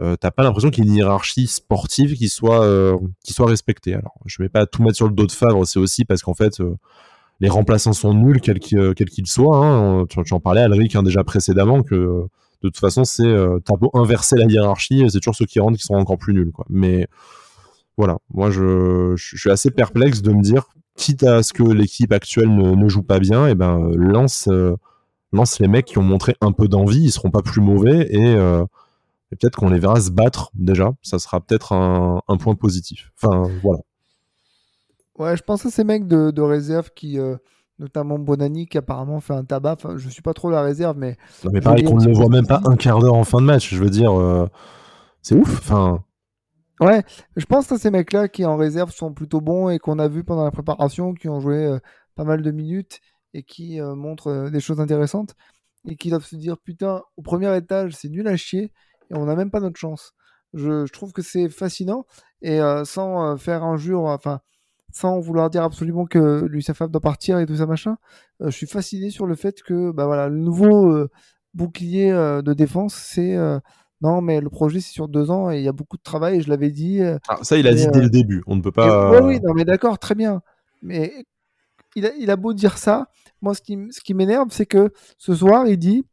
[0.00, 3.46] euh, t'as pas l'impression qu'il y ait une hiérarchie sportive qui soit euh, qui soit
[3.46, 3.94] respectée.
[3.94, 6.34] Alors je vais pas tout mettre sur le dos de Favre c'est aussi parce qu'en
[6.34, 6.60] fait
[7.40, 9.64] les remplaçants sont nuls, quels qu'ils qu soient.
[9.64, 10.06] Hein.
[10.06, 13.90] Tu, en parlais, Alric, hein, déjà précédemment, que de toute façon, c'est euh, t'as beau
[13.94, 16.50] inverser la hiérarchie, c'est toujours ceux qui rentrent qui sont encore plus nuls.
[16.50, 16.66] Quoi.
[16.68, 17.06] Mais
[17.98, 22.54] voilà, moi, je, suis assez perplexe de me dire, quitte à ce que l'équipe actuelle
[22.54, 24.76] ne, joue pas bien, et eh ben euh, lance, euh,
[25.32, 28.34] lance les mecs qui ont montré un peu d'envie, ils seront pas plus mauvais et,
[28.36, 28.64] euh,
[29.32, 30.92] et peut-être qu'on les verra se battre déjà.
[31.02, 33.10] Ça sera peut-être un, un point positif.
[33.20, 33.80] Enfin, voilà.
[35.18, 37.36] Ouais, je pense à ces mecs de, de réserve qui, euh,
[37.78, 39.72] notamment Bonani, qui apparemment fait un tabac.
[39.72, 41.16] Enfin, je suis pas trop la réserve, mais.
[41.44, 43.46] Non, mais pareil, qu'on ne le voit même pas un quart d'heure en fin de
[43.46, 43.74] match.
[43.74, 44.46] Je veux dire, euh,
[45.20, 45.58] c'est ouf.
[45.58, 46.04] Enfin.
[46.80, 47.02] Ouais,
[47.34, 50.22] je pense à ces mecs-là qui en réserve sont plutôt bons et qu'on a vu
[50.22, 51.78] pendant la préparation, qui ont joué euh,
[52.14, 53.00] pas mal de minutes
[53.34, 55.34] et qui montrent des choses intéressantes
[55.86, 58.72] et qui doivent se dire putain, au premier étage, c'est nul à chier
[59.10, 60.14] et on n'a même pas notre chance.
[60.54, 62.06] Je, je trouve que c'est fascinant
[62.40, 64.40] et sans faire injure, enfin
[64.92, 67.96] sans vouloir dire absolument que Favre doit partir et tout ça machin,
[68.40, 71.06] je suis fasciné sur le fait que bah voilà, le nouveau
[71.54, 73.36] bouclier de défense, c'est
[74.00, 76.36] non, mais le projet, c'est sur deux ans et il y a beaucoup de travail,
[76.36, 77.00] et je l'avais dit.
[77.28, 78.44] Ah, ça, il a dit dès le début.
[78.46, 79.10] On ne peut pas.
[79.10, 80.40] Oui, oui, non, mais d'accord, très bien.
[80.82, 81.12] Mais
[81.96, 83.08] il a, il a beau dire ça,
[83.42, 86.04] moi, ce qui, ce qui m'énerve, c'est que ce soir, il dit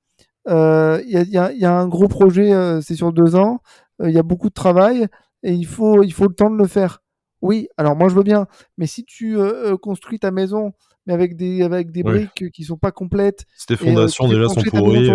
[0.48, 3.62] euh, il y, a, y, a, un gros projet, euh, c'est sur deux ans,
[4.02, 5.08] euh, il y a beaucoup de travail
[5.42, 7.02] et il faut, il faut le temps de le faire.
[7.42, 9.38] Oui, alors moi je veux bien, mais si tu
[9.82, 10.74] construis ta maison
[11.08, 14.64] mais avec des, avec des briques qui sont pas complètes, si tes fondations déjà sont
[14.64, 15.12] pourries,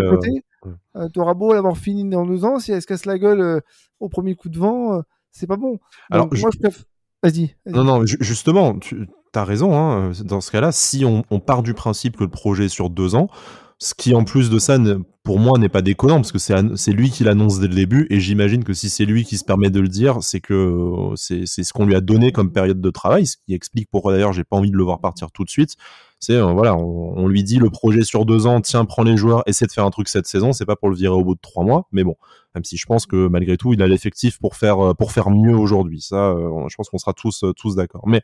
[1.12, 3.60] tu auras beau l'avoir fini dans deux ans, si elle se casse la gueule
[3.98, 5.02] au premier coup de vent,
[5.32, 5.80] c'est pas bon.
[6.10, 6.84] alors, moi je préfère.
[7.22, 7.54] Vas-y.
[7.66, 9.76] non, non, justement, tu as raison.
[9.76, 12.88] Hein, dans ce cas-là, si on, on, part du principe que le projet est sur
[12.88, 13.28] deux ans,
[13.82, 14.76] ce qui, en plus de ça,
[15.22, 18.20] pour moi, n'est pas déconnant, parce que c'est lui qui l'annonce dès le début, et
[18.20, 21.46] j'imagine que si c'est lui qui se permet de le dire, c'est que euh, c'est
[21.46, 24.44] ce qu'on lui a donné comme période de travail, ce qui explique pourquoi d'ailleurs j'ai
[24.44, 25.76] pas envie de le voir partir tout de suite.
[26.18, 29.42] C'est euh, voilà, on, lui dit le projet sur deux ans, tiens, prends les joueurs,
[29.46, 31.40] essaie de faire un truc cette saison, c'est pas pour le virer au bout de
[31.40, 32.16] trois mois, mais bon,
[32.54, 35.30] même si je pense que malgré tout, il a l'effectif pour faire euh, pour faire
[35.30, 36.02] mieux aujourd'hui.
[36.02, 36.34] Ça,
[36.68, 38.02] je pense qu'on sera tous tous d'accord.
[38.06, 38.20] Mais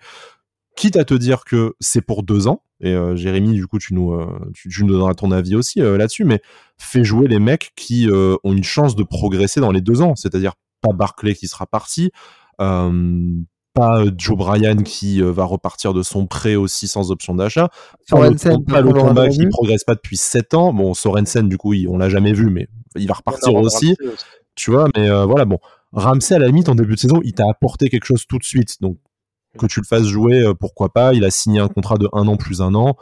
[0.77, 3.95] quitte à te dire que c'est pour deux ans, et euh, Jérémy, du coup, tu
[3.95, 6.43] nous, euh, tu, nous donneras ton avis aussi euh, là-dessus, mais
[6.77, 10.53] fais jouer les mecs qui ont une chance de progresser dans les deux ans, c'est-à-dire
[10.83, 12.11] pas Barclay qui sera parti,
[12.59, 17.71] pas Joe Bryan qui va repartir de son prêt aussi sans option d'achat,
[18.11, 22.11] pas le, combat qui progresse pas depuis sept ans, bon, Sorensen, du coup, on l'a
[22.11, 23.97] jamais vu, mais il va repartir aussi,
[24.55, 25.59] tu vois, mais voilà, bon.
[25.93, 28.45] Ramsey, à la limite, en début de saison, il t'a apporté quelque chose tout de
[28.45, 28.83] suite.
[28.83, 28.99] Donc,
[29.57, 31.15] que tu le fasses jouer, euh, pourquoi pas.
[31.15, 32.97] Il a signé un contrat de un an plus un an.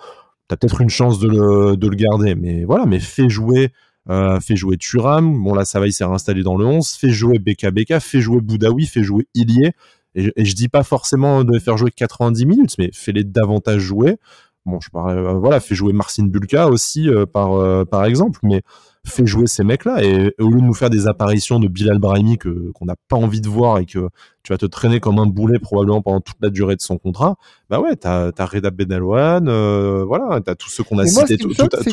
[0.48, 2.34] Tu as peut-être une chance de le, de le, garder.
[2.34, 3.72] Mais voilà, mais fais jouer.
[4.10, 7.08] Euh, fais jouer Turam, bon là ça va, il s'est réinstallé dans le 11, fais
[7.08, 9.72] jouer BKBK, fais jouer Boudaoui, fais jouer Ilié,
[10.14, 14.18] et, et, je dis pas forcément de faire jouer 90 minutes, mais fais-les davantage jouer.
[14.66, 18.60] Bon, je euh, voilà, fais jouer Marcin Bulka aussi par, par exemple, mais
[19.04, 22.38] fais jouer ces mecs-là et, au lieu de nous faire des apparitions de Bilal Brahimi
[22.38, 24.08] que qu'on n'a pas envie de voir et que
[24.44, 27.36] tu vas te traîner comme un boulet probablement pendant toute la durée de son contrat,
[27.70, 31.50] bah ouais, t'as as Reda Benalwan, euh, voilà, t'as tous ceux qu'on a cités tout,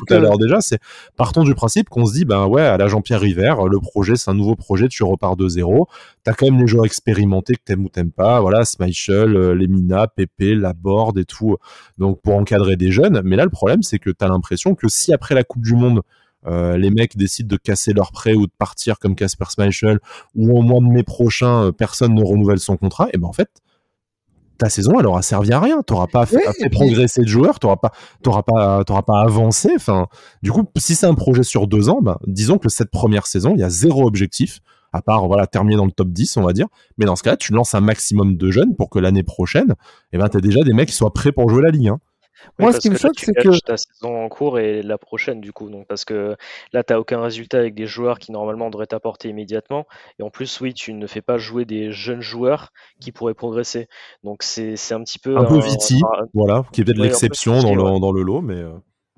[0.10, 0.60] à l'heure déjà.
[0.60, 0.80] C'est
[1.16, 4.30] partons du principe qu'on se dit, ben ouais, à la Jean-Pierre River, le projet c'est
[4.30, 5.88] un nouveau projet, tu repars de zéro.
[6.24, 10.08] T'as quand même les joueurs expérimentés que t'aimes ou t'aimes pas, voilà, Smichel, euh, Lemina,
[10.08, 11.56] Pepe, Laborde et tout,
[11.98, 13.22] donc pour encadrer des jeunes.
[13.24, 16.02] Mais là, le problème c'est que t'as l'impression que si après la Coupe du Monde
[16.48, 20.00] euh, les mecs décident de casser leur prêt ou de partir comme Casper Schmeichel,
[20.36, 23.34] ou au mois de mai prochain, euh, personne ne renouvelle son contrat, et ben en
[23.34, 23.50] fait,
[24.58, 25.82] ta saison, elle aura servi à rien.
[25.82, 29.72] T'auras pas fait, progresser de joueurs, t'auras pas, t'auras pas, t'auras pas avancé.
[29.76, 30.08] Enfin,
[30.44, 33.54] du coup, si c'est un projet sur deux ans, ben, disons que cette première saison,
[33.56, 34.60] il y a zéro objectif,
[34.94, 36.68] à part voilà terminer dans le top 10, on va dire.
[37.00, 39.74] Mais dans ce cas-là, tu lances un maximum de jeunes pour que l'année prochaine,
[40.14, 41.94] eh ben, t'as déjà des mecs qui soient prêts pour jouer la Ligue
[42.60, 42.64] 1.
[42.64, 45.52] Moi, ce qui me choque, c'est que ta saison en cours et la prochaine, du
[45.52, 45.70] coup.
[45.70, 46.36] Donc, parce que
[46.74, 49.86] là, tu n'as aucun résultat avec des joueurs qui normalement devraient t'apporter immédiatement.
[50.20, 53.88] Et en plus, oui, tu ne fais pas jouer des jeunes joueurs qui pourraient progresser.
[54.24, 55.38] Donc, c'est un petit peu.
[55.38, 56.02] Un, peu Viti,
[56.34, 58.64] voilà, qui est peut-être l'exception dans, le, dans le lot, mais.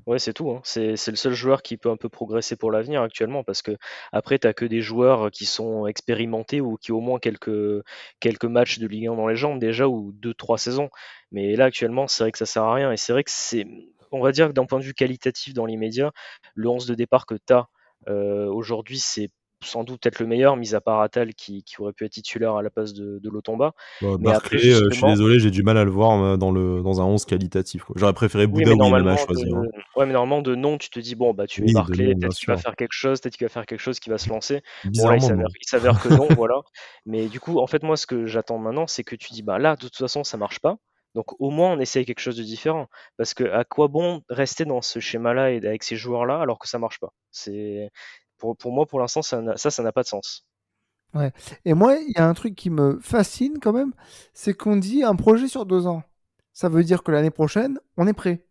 [0.05, 0.51] Ouais, c'est tout.
[0.51, 0.59] Hein.
[0.63, 3.71] C'est le seul joueur qui peut un peu progresser pour l'avenir actuellement parce que
[4.11, 7.83] après, tu que des joueurs qui sont expérimentés ou qui ont au moins quelques,
[8.19, 10.89] quelques matchs de Ligue 1 dans les jambes déjà ou deux, trois saisons.
[11.31, 13.65] Mais là, actuellement, c'est vrai que ça sert à rien et c'est vrai que c'est,
[14.11, 16.11] on va dire que d'un point de vue qualitatif dans l'immédiat,
[16.53, 17.67] le 11 de départ que tu as
[18.09, 19.29] euh, aujourd'hui, c'est
[19.63, 22.61] sans doute peut-être le meilleur, mis à part Atal qui, aurait pu être titulaire à
[22.61, 23.73] la place de, de Lotomba.
[24.01, 26.81] Bah, Barclay, euh, je suis désolé, j'ai du mal à le voir euh, dans, le,
[26.81, 27.85] dans un 11 qualitatif.
[27.95, 28.95] J'aurais préféré Bouddha oui, ou.
[28.95, 29.65] Hein.
[29.95, 32.47] Ouais, mais normalement, de nom, tu te dis, bon, bah, tu es Barclay, peut-être qu'il
[32.47, 34.61] va faire quelque chose, peut-être qu'il va faire quelque chose qui va se lancer.
[34.85, 36.61] Bon, là, il s'avère que non, voilà.
[37.05, 39.59] Mais du coup, en fait, moi, ce que j'attends maintenant, c'est que tu dis, bah
[39.59, 40.77] là, de toute façon, ça marche pas.
[41.15, 42.87] Donc au moins on essaye quelque chose de différent.
[43.17, 46.67] Parce que à quoi bon rester dans ce schéma-là et avec ces joueurs-là alors que
[46.67, 47.13] ça marche pas?
[47.31, 47.91] C'est
[48.59, 50.45] pour, moi, pour l'instant, ça, ça n'a pas de sens.
[51.13, 51.31] Ouais.
[51.65, 53.93] Et moi, il y a un truc qui me fascine quand même,
[54.33, 56.03] c'est qu'on dit un projet sur deux ans.
[56.53, 58.45] Ça veut dire que l'année prochaine, on est prêt.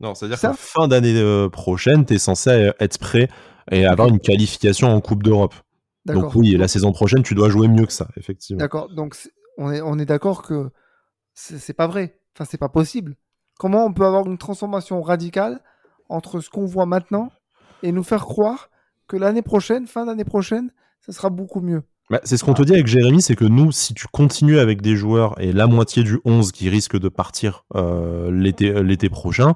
[0.00, 3.28] Non, c'est-à-dire qu'à fin d'année euh, prochaine, tu es censé euh, être prêt
[3.70, 5.54] et avoir une qualification en Coupe d'Europe.
[6.06, 8.60] Donc oui, la saison prochaine, tu dois jouer mieux que ça, effectivement.
[8.60, 9.16] D'accord, donc
[9.58, 10.70] on est, on est d'accord que
[11.34, 12.18] c'est pas vrai.
[12.34, 13.16] Enfin, c'est pas possible.
[13.58, 15.60] Comment on peut avoir une transformation radicale
[16.08, 17.30] entre ce qu'on voit maintenant
[17.82, 18.70] et nous faire croire
[19.06, 21.82] que l'année prochaine, fin d'année prochaine, ça sera beaucoup mieux.
[22.10, 24.80] Bah, c'est ce qu'on te dit avec Jérémy, c'est que nous, si tu continues avec
[24.80, 29.54] des joueurs et la moitié du 11 qui risque de partir euh, l'été, euh, prochain,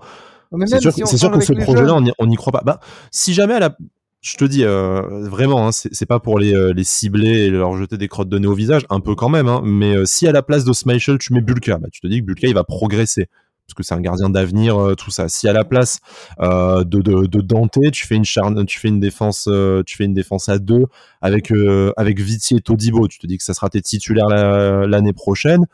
[0.66, 2.62] c'est sûr, que ce projet-là, on n'y croit pas.
[2.62, 2.80] Bah,
[3.10, 3.76] si jamais à la,
[4.20, 8.06] je te dis vraiment, hein, c'est pas pour les, les, cibler et leur jeter des
[8.06, 9.48] crottes de nez au visage, un peu quand même.
[9.48, 12.20] Hein, mais si à la place de Schmeichel tu mets Bulka, bah, tu te dis
[12.20, 13.28] que Bulka il va progresser
[13.72, 15.28] parce que c'est un gardien d'avenir, tout ça.
[15.28, 16.00] Si à la place
[16.40, 19.48] de, de, de, Dante, tu fais une défense,
[19.86, 20.84] tu fais une défense à deux
[21.20, 21.52] avec
[21.96, 25.66] avec Viti et Todibo, tu te dis que ça sera tes titulaires l'année prochaine.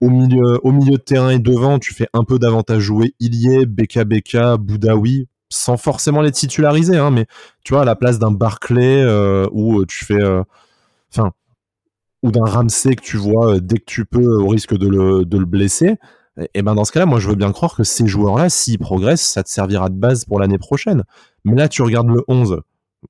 [0.00, 4.58] Au milieu, de terrain et devant, tu fais un peu davantage jouer Ilié, Beka Beka,
[4.58, 7.26] Boudaoui, sans forcément les titulariser, hein, mais
[7.64, 10.20] tu vois, à la place d'un Barclay euh, euh, tu fais.
[10.20, 10.42] Euh,
[11.10, 11.32] enfin.
[12.22, 15.96] ou d'un Ramsey que tu vois dès que tu peux au risque de le blesser.
[16.54, 19.22] Et, ben dans ce cas-là, moi je veux bien croire que ces joueurs-là, s'ils progressent,
[19.22, 21.04] ça te servira de base pour l'année prochaine.
[21.44, 22.60] Mais là, tu regardes le 11.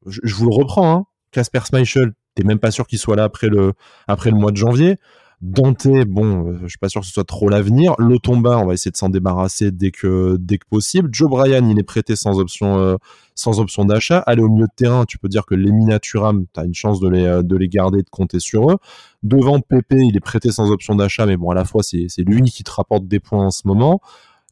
[0.06, 1.42] Je, vous le reprends, hein.
[1.64, 4.96] Schmeichel, t'es même pas sûr qu'il soit là après le mois de janvier.
[5.42, 7.94] Dante, bon, euh, je suis pas sûr que ce soit trop l'avenir.
[7.98, 11.10] Lotomba, on va essayer de s'en débarrasser dès que dès que possible.
[11.12, 12.96] Joe Bryan, il est prêté sans option euh,
[13.34, 14.18] sans option d'achat.
[14.20, 17.00] Aller au milieu de terrain, tu peux dire que les Minaturam, tu as une chance
[17.00, 18.76] de les euh, de les garder, de compter sur eux.
[19.22, 22.42] Devant Pepe, il est prêté sans option d'achat, mais bon, à la fois c'est lui
[22.50, 24.00] qui te rapporte des points en ce moment.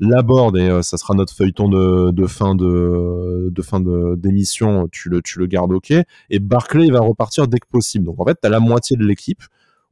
[0.01, 5.73] Laborde, et ça sera notre feuilleton de, fin de, d'émission, tu le, tu le gardes
[5.73, 5.93] ok.
[6.31, 8.05] Et Barclay, il va repartir dès que possible.
[8.05, 9.45] Donc en fait, tu as la moitié de l'équipe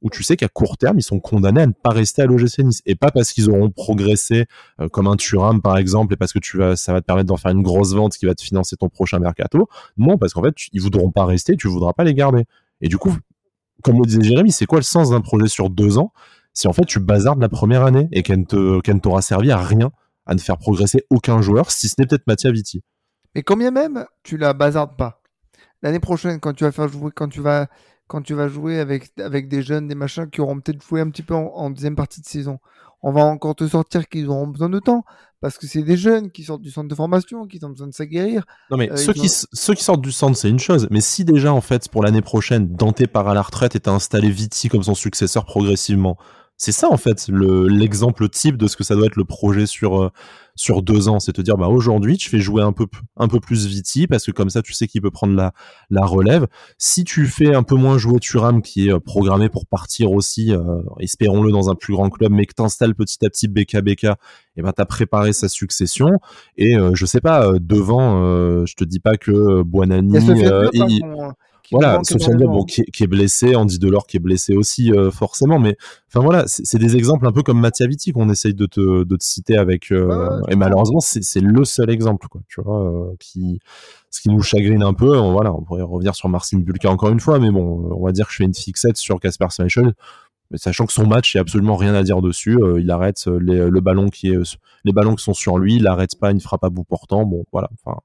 [0.02, 2.58] où tu sais qu'à court terme, ils sont condamnés à ne pas rester à l'OGC
[2.58, 2.82] Nice.
[2.86, 4.46] Et pas parce qu'ils auront progressé
[4.80, 7.28] euh, comme un Turam, par exemple, et parce que tu vas, ça va te permettre
[7.28, 9.68] d'en faire une grosse vente qui va te financer ton prochain mercato.
[9.96, 12.44] Non, parce qu'en fait, ils voudront pas rester, tu voudras pas les garder.
[12.80, 13.16] Et du coup,
[13.82, 16.12] comme le disait Jérémy, c'est quoi le sens d'un projet sur deux ans
[16.54, 19.90] si en fait tu bazardes la première année et qu'elle ne t'aura servi à rien,
[20.26, 22.82] à ne faire progresser aucun joueur, si ce n'est peut-être Mattia Vitti?
[23.34, 25.22] Mais combien même tu la bazardes pas?
[25.82, 27.68] L'année prochaine, quand tu vas faire jouer, quand tu vas
[28.12, 31.08] quand tu vas jouer avec, avec des jeunes, des machins qui auront peut-être joué un
[31.08, 32.58] petit peu en, deuxième partie de saison.
[33.02, 35.02] On va encore te sortir qu'ils auront besoin de temps
[35.40, 37.94] parce que c'est des jeunes qui sortent du centre de formation, qui ont besoin de
[37.94, 38.44] s'aguerrir.
[38.70, 40.88] Non mais euh, ceux, qui, ceux qui sortent du centre, c'est une chose.
[40.90, 43.92] Mais si déjà, en fait, pour l'année prochaine, Dante part à la retraite et t'as
[43.92, 46.18] installé Viti comme son successeur progressivement,
[46.62, 50.00] c'est ça en fait l'exemple type de ce que ça doit être le projet sur
[50.00, 50.10] euh,
[50.54, 53.40] sur deux ans, c'est te dire bah aujourd'hui tu fais jouer un peu un peu
[53.40, 55.52] plus Viti parce que comme ça tu sais qu'il peut prendre la
[55.90, 56.46] la relève.
[56.78, 60.52] Si tu fais un peu moins jouer Turam qui est euh, programmé pour partir aussi,
[60.52, 60.62] euh,
[61.00, 64.14] espérons-le dans un plus grand club, mais que t'installes petit à petit BKBK, et
[64.58, 66.20] eh ben t'as préparé sa succession.
[66.56, 70.12] Et je sais pas devant, je te dis pas que Buonani
[71.72, 75.58] voilà, Sofiane bon, qui, qui, est blessé, Andy Delors qui est blessé aussi euh, forcément,
[75.58, 75.76] mais
[76.08, 79.16] enfin voilà, c'est des exemples un peu comme Mattia Vitti qu'on essaye de te, de
[79.16, 83.58] te citer avec, euh, et malheureusement c'est le seul exemple quoi, tu vois, euh, qui
[84.10, 85.18] ce qui nous chagrine un peu.
[85.18, 88.12] On, voilà, on pourrait revenir sur Marcin Bulka encore une fois, mais bon, on va
[88.12, 89.94] dire que je fais une fixette sur Casper Schmeichel,
[90.56, 92.58] sachant que son match, il n'y a absolument rien à dire dessus.
[92.78, 96.18] il arrête les, le ballon qui est, les ballons qui sont sur lui, il arrête
[96.20, 97.24] pas, il ne frappe à bout portant.
[97.24, 97.70] Bon, voilà.
[97.82, 98.00] Enfin,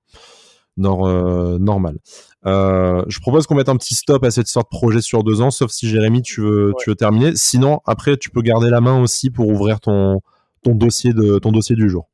[0.78, 1.98] euh, normal.
[2.46, 5.42] Euh, je propose qu'on mette un petit stop à cette sorte de projet sur deux
[5.42, 7.32] ans, sauf si Jérémy, tu veux, terminer.
[7.36, 10.22] Sinon, après, tu peux garder la main aussi pour ouvrir ton,
[10.66, 12.08] dossier, de, ton dossier du jour.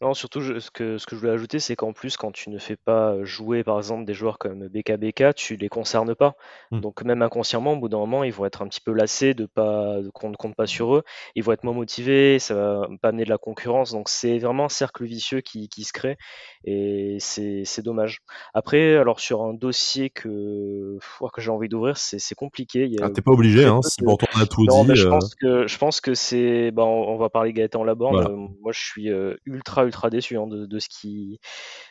[0.00, 2.58] Non, surtout, ce, que, ce que je voulais ajouter, c'est qu'en plus, quand tu ne
[2.58, 6.36] fais pas jouer, par exemple, des joueurs comme BKBK, tu les concernes pas.
[6.70, 6.80] Mmh.
[6.80, 9.46] Donc, même inconsciemment, au bout d'un moment, ils vont être un petit peu lassés de
[9.46, 11.02] pas qu'on ne compte pas sur eux.
[11.34, 13.90] Ils vont être moins motivés, ça va pas amener de la concurrence.
[13.90, 16.16] Donc, c'est vraiment un cercle vicieux qui, qui se crée
[16.64, 18.20] et c'est dommage.
[18.54, 20.98] Après, alors, sur un dossier que,
[21.32, 22.90] que j'ai envie d'ouvrir, c'est compliqué.
[23.00, 24.94] Ah, t'es pas obligé, hein, si toi on a tout dit.
[24.94, 25.10] je, euh.
[25.10, 26.70] pense que, je pense que c'est.
[26.70, 28.34] Bah, on, va parler Gaëtan Laborde.
[28.60, 31.40] moi, je suis euh, ultra ultra déçu hein, de, ce qui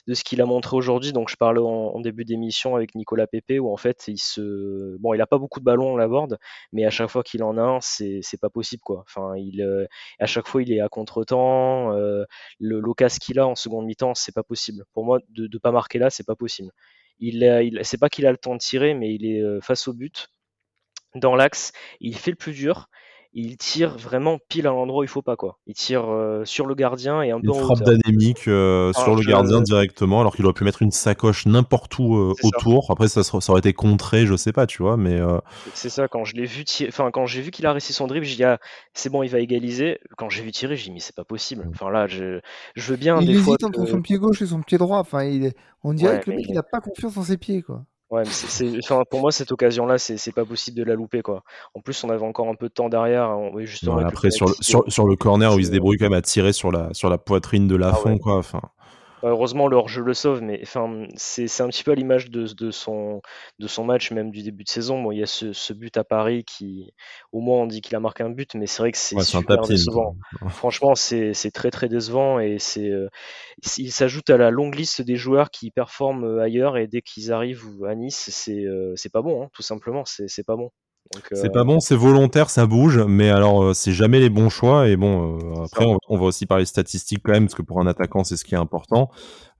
[0.08, 1.14] de ce qu'il a montré aujourd'hui.
[1.14, 5.14] Donc je parlais en, début d'émission avec Nicolas Pépé où en fait il se bon
[5.14, 6.38] il a pas beaucoup de ballons on l'aborde,
[6.72, 9.04] mais à chaque fois qu'il en a un c'est c'est pas possible quoi.
[9.06, 9.86] Enfin il euh,
[10.20, 11.94] à chaque fois il est à contre-temps.
[11.94, 12.26] Euh,
[12.60, 12.82] le
[13.20, 14.86] qu'il a en seconde mi-temps c'est pas possible.
[14.94, 16.72] Pour moi de ne pas marquer là c'est pas possible.
[17.20, 19.88] Il, il c'est pas qu'il a le temps de tirer mais il est euh, face
[19.88, 20.30] au but
[21.16, 22.90] dans l'axe, il fait le plus dur
[23.40, 25.60] il tire vraiment pile à l'endroit où il faut pas quoi.
[25.68, 29.22] Il tire euh, sur le gardien et un peu en frappe d'anémique euh, sur le
[29.22, 32.90] gardien directement alors qu'il aurait pu mettre une sacoche n'importe où euh, autour.
[32.90, 35.20] Après ça, ça, aurait été contré, je sais pas, tu vois, mais
[35.76, 38.26] c'est ça quand je l'ai vu enfin quand j'ai vu qu'il a réussi son dribble,
[38.26, 38.58] j'ai dit ah,
[38.96, 40.00] c'est bon, il va égaliser.
[40.18, 41.70] Quand j'ai vu tirer, j'ai dit mais c'est pas possible.
[41.70, 42.40] Enfin là, je,
[42.76, 44.98] je veux bien il des hésite entre son pied gauche et son pied droit.
[44.98, 47.84] Enfin, il on dirait que le mec il a pas confiance en ses pieds quoi.
[48.10, 51.44] Ouais, mais c'est, pour moi, cette occasion-là, c'est, pas possible de la louper, quoi.
[51.74, 53.38] En plus, on avait encore un peu de temps derrière.
[54.06, 56.54] après, sur le, sur, sur, le corner où il se débrouille quand même à tirer
[56.54, 58.38] sur la, sur la poitrine de la ah quoi.
[58.38, 58.62] Enfin.
[59.24, 62.72] Heureusement, le hors-jeu le sauve, mais enfin, c'est un petit peu à l'image de, de,
[62.72, 63.22] son,
[63.60, 65.02] de son match, même du début de saison.
[65.02, 66.94] Bon, il y a ce, ce but à Paris qui,
[67.32, 69.62] au moins, on dit qu'il a marqué un but, mais c'est vrai que c'est super
[69.62, 70.16] décevant.
[70.50, 73.10] Franchement, c'est très très décevant et c'est euh,
[73.78, 77.32] il s'ajoute à la longue liste des joueurs qui performent euh, ailleurs et dès qu'ils
[77.32, 80.72] arrivent à Nice, c'est euh, c'est pas bon, hein, tout simplement, c'est pas bon.
[81.32, 84.88] C'est pas bon, c'est volontaire, ça bouge, mais alors c'est jamais les bons choix.
[84.88, 88.24] Et bon, après on, va aussi parler statistiques quand même, parce que pour un attaquant
[88.24, 89.10] c'est ce qui est important.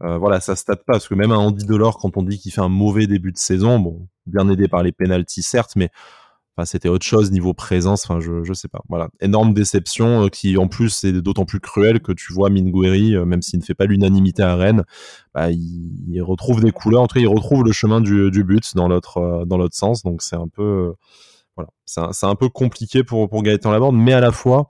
[0.02, 2.62] voilà, ça stade pas, parce que même un Andy Delors, quand on dit qu'il fait
[2.62, 5.90] un mauvais début de saison, bon, bien aidé par les pénalties certes, mais
[6.66, 8.06] c'était autre chose niveau présence.
[8.06, 8.82] Enfin, je, je sais pas.
[8.90, 13.16] Voilà, énorme déception euh, qui en plus c'est d'autant plus cruel que tu vois Mingueri,
[13.16, 14.84] euh, même s'il ne fait pas l'unanimité à Rennes,
[15.34, 17.02] bah, il, retrouve des couleurs.
[17.02, 19.76] En tout cas, il retrouve le chemin du, du but dans l'autre euh, dans l'autre
[19.76, 20.04] sens.
[20.04, 20.94] Donc c'est un peu
[21.58, 24.70] voilà, c'est un, un, peu compliqué pour pour Gaëtan Laborde, mais à la fois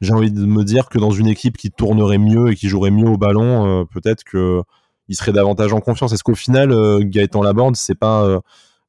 [0.00, 2.90] j'ai envie de me dire que dans une équipe qui tournerait mieux et qui jouerait
[2.90, 4.62] mieux au ballon, peut-être que
[5.08, 6.12] il serait davantage en confiance.
[6.12, 8.40] Est-ce qu'au final, Gaëtan Laborde, c'est pas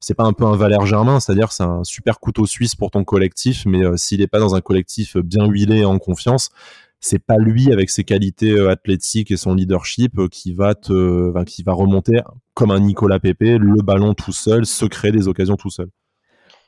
[0.02, 3.04] c'est pas un peu un Valère Germain, c'est-à-dire c'est un super couteau suisse pour ton
[3.04, 6.50] collectif, mais euh, s'il n'est pas dans un collectif bien huilé et en confiance,
[6.98, 11.44] c'est pas lui avec ses qualités euh, athlétiques et son leadership euh, qui va te,
[11.44, 12.20] qui va remonter
[12.54, 15.88] comme un Nicolas Pepe le ballon tout seul, se créer des occasions tout seul.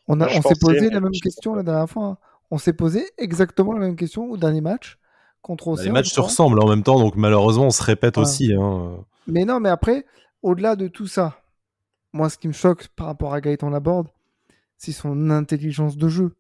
[0.09, 2.05] On, on s'est posé la même question la dernière fois.
[2.05, 2.19] Hein.
[2.51, 4.99] On s'est posé exactement la même question au dernier match
[5.43, 5.87] contre Océan.
[5.87, 8.53] Les matchs se ressemblent en même temps, donc malheureusement on se répète aussi.
[8.53, 8.99] Hein.
[9.27, 10.05] Mais non, mais après,
[10.43, 11.39] au-delà de tout ça,
[12.13, 14.09] moi, ce qui me choque par rapport à Gaëtan Laborde,
[14.77, 16.37] c'est son intelligence de jeu.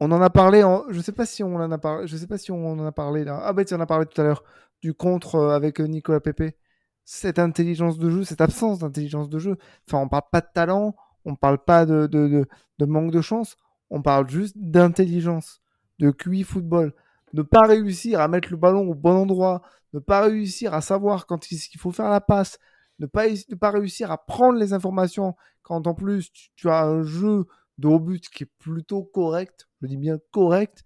[0.00, 0.84] On en a parlé, en...
[0.90, 2.92] je sais pas si on en a parlé, je sais pas si on en a
[2.92, 3.40] parlé là.
[3.42, 4.44] Ah bah tu en as parlé tout à l'heure
[4.82, 6.56] du contre euh, avec euh, Nicolas Pepe.
[7.04, 9.56] Cette intelligence de jeu, cette absence d'intelligence de jeu.
[9.88, 12.46] Enfin, on parle pas de talent, on parle pas de, de,
[12.78, 13.56] de, manque de chance,
[13.90, 15.62] on parle juste d'intelligence,
[15.98, 16.94] de QI football.
[17.32, 21.26] Ne pas réussir à mettre le ballon au bon endroit, ne pas réussir à savoir
[21.26, 22.58] quand il faut faire la passe,
[22.98, 27.02] ne pas, ne pas réussir à prendre les informations quand en plus tu, as un
[27.02, 27.46] jeu
[27.78, 30.84] de haut but qui est plutôt correct, je dis bien correct,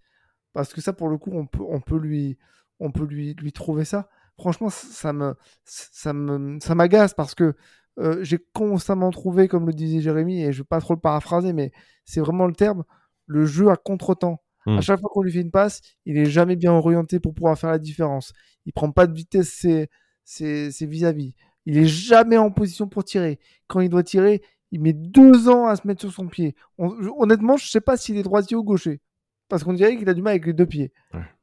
[0.53, 2.39] parce que ça pour le coup on peut, on peut, lui,
[2.81, 4.09] on peut lui, lui trouver ça.
[4.39, 7.57] Franchement, ça me, ça me, ça m'agace parce que
[7.99, 11.53] euh, j'ai constamment trouvé, comme le disait Jérémy, et je vais pas trop le paraphraser,
[11.53, 11.73] mais
[12.05, 12.85] c'est vraiment le terme,
[13.27, 14.41] le jeu à contre-temps.
[14.67, 14.83] À hmm.
[14.83, 17.71] chaque fois qu'on lui fait une passe, il est jamais bien orienté pour pouvoir faire
[17.71, 18.33] la différence.
[18.67, 19.89] Il prend pas de vitesse ses,
[20.25, 21.35] ses, ses vis-à-vis.
[21.65, 23.39] Il est jamais en position pour tirer.
[23.67, 26.55] Quand il doit tirer, il met deux ans à se mettre sur son pied.
[26.79, 29.01] honnêtement, je ne sais pas s'il est droitier ou gaucher.
[29.49, 30.93] Parce qu'on dirait qu'il a du mal avec les deux pieds.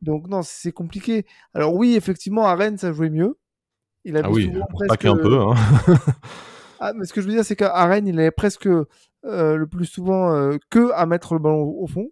[0.01, 1.25] Donc non, c'est compliqué.
[1.53, 3.39] Alors oui, effectivement, à Rennes, ça jouait mieux.
[4.05, 4.51] Il avait ah oui,
[4.87, 5.41] pas qu'un peu.
[5.41, 5.55] Hein.
[6.79, 8.85] ah, mais ce que je veux dire, c'est qu'à Rennes, il avait presque euh,
[9.55, 12.11] le plus souvent euh, que à mettre le ballon au, fond.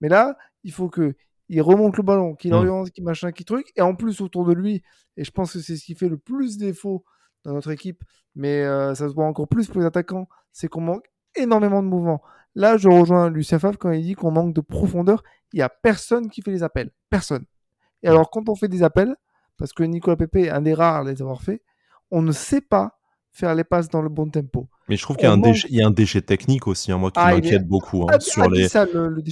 [0.00, 1.14] Mais là, il faut que
[1.50, 2.54] il remonte le ballon, qu'il mm.
[2.54, 3.70] oriente, qu'il machin, qu'il truc.
[3.76, 4.82] Et en plus, autour de lui,
[5.18, 7.04] et je pense que c'est ce qui fait le plus défaut
[7.44, 8.02] dans notre équipe,
[8.34, 11.04] mais euh, ça se voit encore plus pour les attaquants, c'est qu'on manque
[11.36, 12.22] énormément de mouvement.
[12.54, 15.22] Là, je rejoins Lucien Favre quand il dit qu'on manque de profondeur.
[15.52, 16.90] Il n'y a personne qui fait les appels.
[17.10, 17.44] Personne.
[18.02, 19.16] Et alors, quand on fait des appels,
[19.58, 21.62] parce que Nicolas Pepe est un des rares à les avoir fait,
[22.10, 22.98] on ne sait pas
[23.34, 24.68] faire les passes dans le bon tempo.
[24.88, 27.34] Mais je trouve qu'il y, y, a un déchet technique aussi, hein, moi qui ah,
[27.34, 28.06] m'inquiète beaucoup.
[28.08, 28.68] Hein, sur les...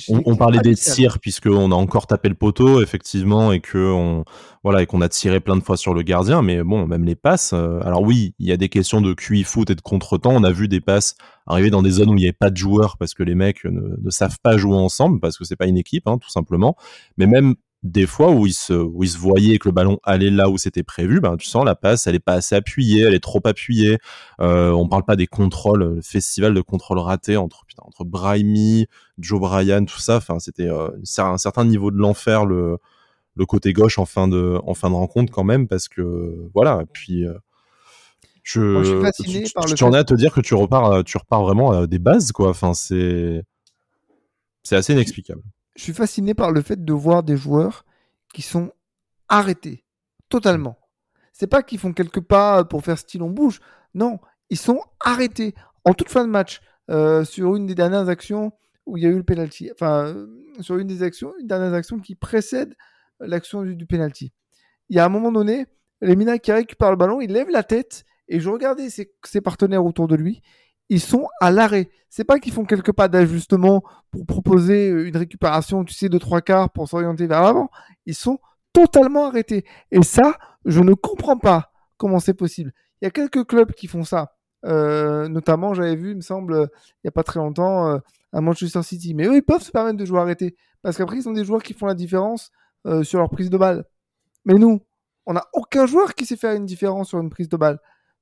[0.08, 4.24] on, parlait des tirs puisqu'on a encore tapé le poteau, effectivement, et que on
[4.64, 6.42] voilà et qu'on a tiré plein de fois sur le gardien.
[6.42, 7.52] Mais bon, même les passes.
[7.52, 10.32] Euh, alors oui, il y a des questions de QI foot et de contre-temps.
[10.32, 11.14] On a vu des passes
[11.46, 13.64] arriver dans des zones où il n'y avait pas de joueurs parce que les mecs
[13.64, 16.76] ne, ne savent pas jouer ensemble parce que c'est pas une équipe, hein, tout simplement.
[17.18, 20.30] Mais même des fois où il se, où il se voyait que le ballon allait
[20.30, 23.14] là où c'était prévu, ben, tu sens la passe, elle est pas assez appuyée, elle
[23.14, 23.98] est trop appuyée.
[24.40, 28.86] Euh, on parle pas des contrôles, le festival de contrôle raté entre, putain, entre Brahimi,
[29.18, 30.16] Joe Bryan, tout ça.
[30.16, 32.78] Enfin, c'était euh, un certain niveau de l'enfer, le,
[33.34, 36.82] le côté gauche en fin de, en fin de rencontre quand même, parce que, voilà.
[36.82, 37.34] Et puis, euh,
[38.44, 40.54] je, Moi, je suis fasciné tu, par tu, en as à te dire que tu
[40.54, 42.50] repars, tu repars vraiment à des bases, quoi.
[42.50, 43.42] Enfin, c'est,
[44.62, 45.42] c'est assez inexplicable
[45.74, 47.84] je suis fasciné par le fait de voir des joueurs
[48.34, 48.72] qui sont
[49.28, 49.84] arrêtés
[50.28, 50.78] totalement.
[51.32, 53.60] C'est pas qu'ils font quelques pas pour faire style on bouge.
[53.94, 54.18] Non,
[54.50, 55.54] ils sont arrêtés
[55.84, 58.52] en toute fin de match euh, sur une des dernières actions
[58.86, 59.70] où il y a eu le penalty.
[59.72, 60.26] Enfin, euh,
[60.60, 62.74] sur une des actions, une dernière action qui précède
[63.20, 64.32] l'action du, penalty.
[64.88, 65.66] Il y a un moment donné,
[66.00, 70.08] Lemina qui récupère le ballon, il lève la tête et je regardais ses partenaires autour
[70.08, 70.42] de lui
[70.92, 71.88] ils sont à l'arrêt.
[72.10, 76.42] C'est pas qu'ils font quelques pas d'ajustement pour proposer une récupération, tu sais, de trois
[76.42, 77.70] quarts pour s'orienter vers l'avant.
[78.04, 78.38] Ils sont
[78.74, 79.64] totalement arrêtés.
[79.90, 80.36] Et ça,
[80.66, 82.74] je ne comprends pas comment c'est possible.
[83.00, 84.34] Il y a quelques clubs qui font ça.
[84.66, 87.98] Euh, notamment, j'avais vu, il me semble, il n'y a pas très longtemps, euh,
[88.34, 89.14] à Manchester City.
[89.14, 90.56] Mais eux, ils peuvent se permettre de jouer arrêtés.
[90.82, 92.50] Parce qu'après, ils sont des joueurs qui font la différence
[92.86, 93.86] euh, sur leur prise de balle.
[94.44, 94.82] Mais nous,
[95.24, 97.78] on n'a aucun joueur qui sait faire une différence sur une prise de balle.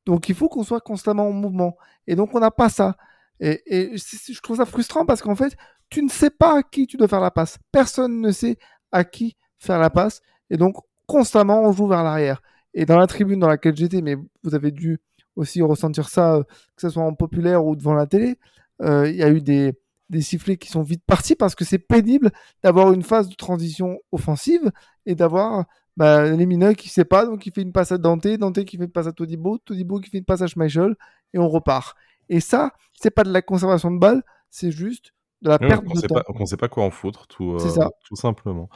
[0.07, 1.77] Donc il faut qu'on soit constamment en mouvement.
[2.07, 2.97] Et donc on n'a pas ça.
[3.41, 5.57] Et, je trouve ça frustrant parce qu'en fait,
[5.89, 7.59] tu ne sais pas à qui tu dois faire la passe.
[7.73, 8.59] Personne ne sait
[8.93, 10.21] à qui faire la passe.
[10.51, 10.77] Et donc
[11.07, 12.43] constamment on joue vers l'arrière.
[12.75, 14.99] Et dans la tribune dans laquelle j'étais, mais vous avez dû
[15.37, 16.43] aussi ressentir ça, euh,
[16.77, 18.39] que ce soit en populaire ou devant la télé,
[18.83, 19.75] euh, il y a eu des
[20.21, 22.31] sifflets qui sont vite partis parce que c'est pénible
[22.63, 24.71] d'avoir une phase de transition offensive
[25.07, 28.65] et d'avoir bah, Lemina qui sait pas, donc il fait une passe à Dante, Dante
[28.65, 30.95] qui fait une passe à Todibo, Todibo qui fait une passe à Schmeichel,
[31.35, 31.95] et on repart.
[32.29, 35.13] Et ça, c'est pas de la conservation de balle, c'est juste
[35.43, 36.17] de la perte on de sait temps.
[36.17, 37.89] pas, on sait pas quoi en foutre, tout, euh, ça.
[38.07, 38.69] tout simplement.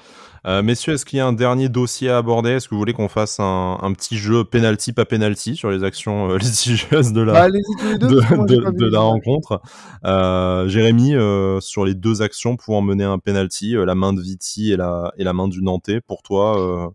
[0.47, 2.53] Euh, messieurs, est-ce qu'il y a un dernier dossier à aborder?
[2.53, 5.85] Est-ce que vous voulez qu'on fasse un, un petit jeu penalty pas penalty sur les
[5.85, 7.61] actions euh, litigieuses de la, Bah, les
[7.99, 9.61] deux, de, de- de la rencontre.
[10.03, 11.13] Jérémy,
[11.61, 15.25] sur les deux actions pouvant mener un penalty, la main de Viti et la, et
[15.25, 16.93] la main du Nantais, pour toi,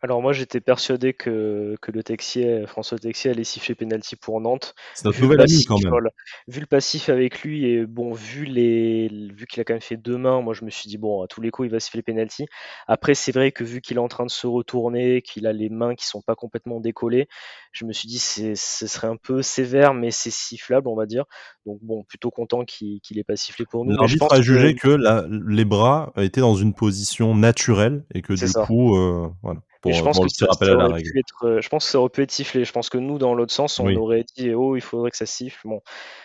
[0.00, 4.74] Alors moi j'étais persuadé que, que le Texier, François Texier allait siffler penalty pour Nantes.
[4.94, 5.90] c'est notre Vu le nouvel ami passif, quand même.
[5.90, 6.10] voilà.
[6.46, 9.96] Vu le passif avec lui et bon vu les vu qu'il a quand même fait
[9.96, 12.02] deux mains, moi je me suis dit bon à tous les coups il va siffler
[12.02, 12.46] penalty.
[12.86, 15.68] Après c'est vrai que vu qu'il est en train de se retourner, qu'il a les
[15.68, 17.26] mains qui sont pas complètement décollées,
[17.72, 21.06] je me suis dit c'est ce serait un peu sévère mais c'est sifflable on va
[21.06, 21.24] dire.
[21.66, 23.92] Donc bon plutôt content qu'il qu'il ait pas sifflé pour nous.
[23.96, 28.32] L'arbitre a jugé que que la- les bras étaient dans une position naturelle et que
[28.32, 28.64] du ça.
[28.66, 31.12] coup, euh, voilà, pour, Mais je pense pour que ça, la règle.
[31.16, 32.64] être, euh, je pense que ça aurait pu être sifflé.
[32.64, 33.96] Je pense que nous, dans l'autre sens, on Oui.
[33.96, 35.66] aurait dit oh, il faudrait que ça siffle.
[35.68, 35.80] Bon,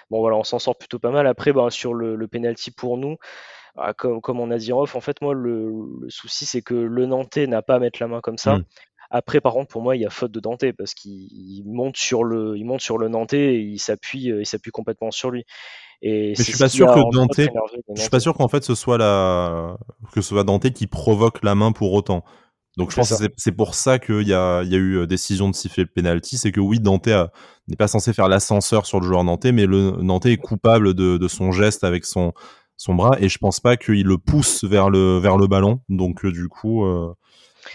[0.09, 1.27] bon voilà, on s'en sort plutôt pas mal.
[1.27, 3.17] Après, ben, sur le, le penalty pour nous,
[3.77, 6.61] ah, comme, comme on a dit en off, en fait, moi, le, le souci, c'est
[6.61, 8.57] que le Nantais n'a pas à mettre la main comme ça.
[8.57, 8.65] Mm.
[9.11, 11.97] Après, par contre, pour moi, il y a faute de Dante parce qu'il il monte
[11.97, 15.29] sur le, il monte sur le Nantais et il s'appuie, euh, il s'appuie complètement sur
[15.29, 15.45] lui.
[16.01, 16.99] Et Mais je c'est suis pas sûr que
[17.95, 19.77] je suis pas sûr qu'en fait ce soit la,
[20.11, 22.23] que ce soit Dante qui provoque la main pour autant.
[22.77, 23.23] Donc je pense que ça.
[23.23, 25.83] c'est- c'est pour ça qu'il y a, il y a eu euh, décision de siffler
[25.83, 27.07] le penalty, c'est que oui, Dante
[27.67, 31.17] n'est pas censé faire l'ascenseur sur le joueur nantais, mais le Nantais est coupable de,
[31.17, 32.33] de son geste avec son,
[32.77, 35.81] son bras, et je pense pas qu'il le pousse vers le, vers le ballon.
[35.89, 37.13] Donc euh, du coup, euh,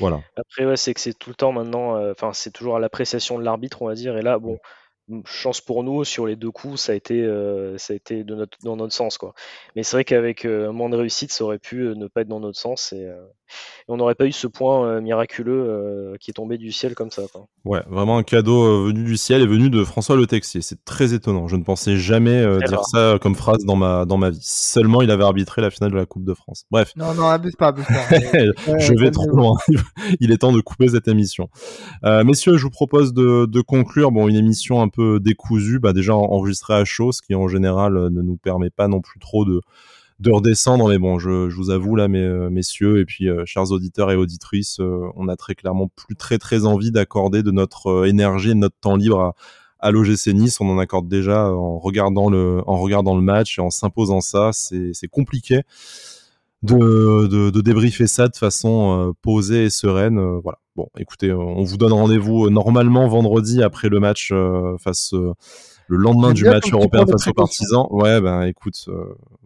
[0.01, 0.21] voilà.
[0.37, 3.39] Après, ouais, c'est que c'est tout le temps maintenant, euh, enfin, c'est toujours à l'appréciation
[3.39, 4.17] de l'arbitre, on va dire.
[4.19, 4.59] Et là, bon,
[5.25, 8.35] chance pour nous, sur les deux coups, ça a été, euh, ça a été de
[8.35, 9.33] notre, dans notre sens, quoi.
[9.77, 12.29] Mais c'est vrai qu'avec euh, moins de réussite, ça aurait pu euh, ne pas être
[12.29, 13.38] dans notre sens et, euh, et
[13.89, 17.11] on n'aurait pas eu ce point euh, miraculeux euh, qui est tombé du ciel comme
[17.11, 17.47] ça, quoi.
[17.65, 20.63] Ouais, vraiment un cadeau euh, venu du ciel et venu de François Le Texier.
[20.63, 21.49] C'est très étonnant.
[21.49, 24.39] Je ne pensais jamais euh, dire ça comme phrase dans ma, dans ma vie.
[24.41, 26.65] Seulement il avait arbitré la finale de la Coupe de France.
[26.71, 26.93] Bref.
[26.97, 28.09] Non, non, abuse pas, abuse pas.
[28.79, 29.57] Je vais trop loin.
[30.21, 31.51] Il est temps de couper cette émission.
[32.05, 34.13] Euh, messieurs, je vous propose de, de conclure.
[34.13, 37.95] Bon, une émission un peu décousue, bah déjà enregistrée à chaud, ce qui en général
[37.95, 39.61] ne nous permet pas non plus trop de
[40.21, 40.89] de redescendre.
[40.89, 44.11] Mais bon, je, je vous avoue là, mes, euh, messieurs, et puis euh, chers auditeurs
[44.11, 48.51] et auditrices, euh, on a très clairement plus très très envie d'accorder de notre énergie
[48.51, 49.35] et de notre temps libre à,
[49.81, 50.61] à l'OGC Nice.
[50.61, 54.51] On en accorde déjà en regardant le en regardant le match et en s'imposant ça.
[54.53, 55.63] C'est compliqué
[56.63, 60.19] de, de, de débriefer ça de façon euh, posée et sereine.
[60.19, 60.59] euh, voilà.
[60.75, 64.33] Bon, écoutez, on vous donne rendez-vous normalement vendredi après le match
[64.79, 67.87] face le lendemain du match européen face aux partisans.
[67.91, 68.89] Ouais, ben écoute,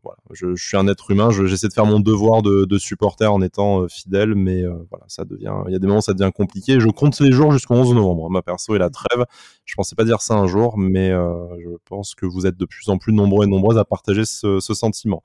[0.02, 2.78] voilà, je, je suis un être humain, je- j'essaie de faire mon devoir de, de
[2.78, 5.98] supporter en étant euh, fidèle, mais euh, voilà, ça devient, il y a des moments
[6.00, 6.80] où ça devient compliqué.
[6.80, 8.28] Je compte les jours jusqu'au 11 novembre.
[8.30, 9.24] Ma perso est la trêve.
[9.64, 11.32] Je pensais pas dire ça un jour, mais euh,
[11.62, 14.58] je pense que vous êtes de plus en plus nombreux et nombreuses à partager ce,
[14.60, 15.22] ce sentiment.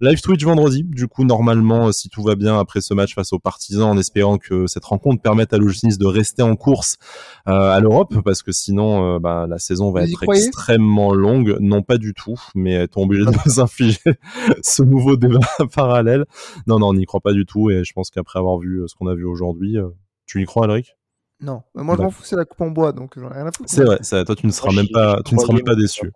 [0.00, 3.38] Live Twitch vendredi, du coup normalement si tout va bien après ce match face aux
[3.38, 6.96] partisans, en espérant que cette rencontre permette à l'Olgis de rester en course
[7.48, 11.56] euh, à l'Europe, parce que sinon euh, bah, la saison va Vous être extrêmement longue.
[11.60, 13.98] Non pas du tout, mais est-on obligé de nous infliger
[14.62, 15.38] ce nouveau débat
[15.74, 16.24] parallèle
[16.66, 18.88] Non, non, on n'y croit pas du tout, et je pense qu'après avoir vu euh,
[18.88, 19.88] ce qu'on a vu aujourd'hui, euh,
[20.26, 20.96] tu y crois, Alric?
[21.40, 23.46] Non, mais moi je m'en fous, c'est la coupe en bois, donc j'en ai rien
[23.46, 23.70] à foutre.
[23.70, 25.74] C'est vrai, ça, toi tu ne seras Moi, même pas, tu ne seras même pas
[25.74, 26.12] déçu.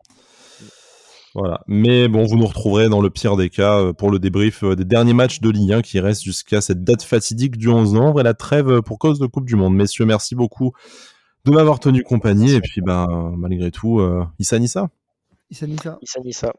[1.34, 1.62] Voilà.
[1.66, 4.84] Mais bon, vous nous retrouverez dans le pire des cas euh, pour le débrief des
[4.84, 8.22] derniers matchs de Ligue 1 qui restent jusqu'à cette date fatidique du 11 novembre et
[8.22, 9.74] la trêve pour cause de Coupe du Monde.
[9.74, 10.72] Messieurs, merci beaucoup
[11.44, 14.88] de m'avoir tenu compagnie et puis ben malgré tout, euh, Issa Nissa.
[15.50, 15.98] Mis ça.
[16.02, 16.52] Issa Nissa.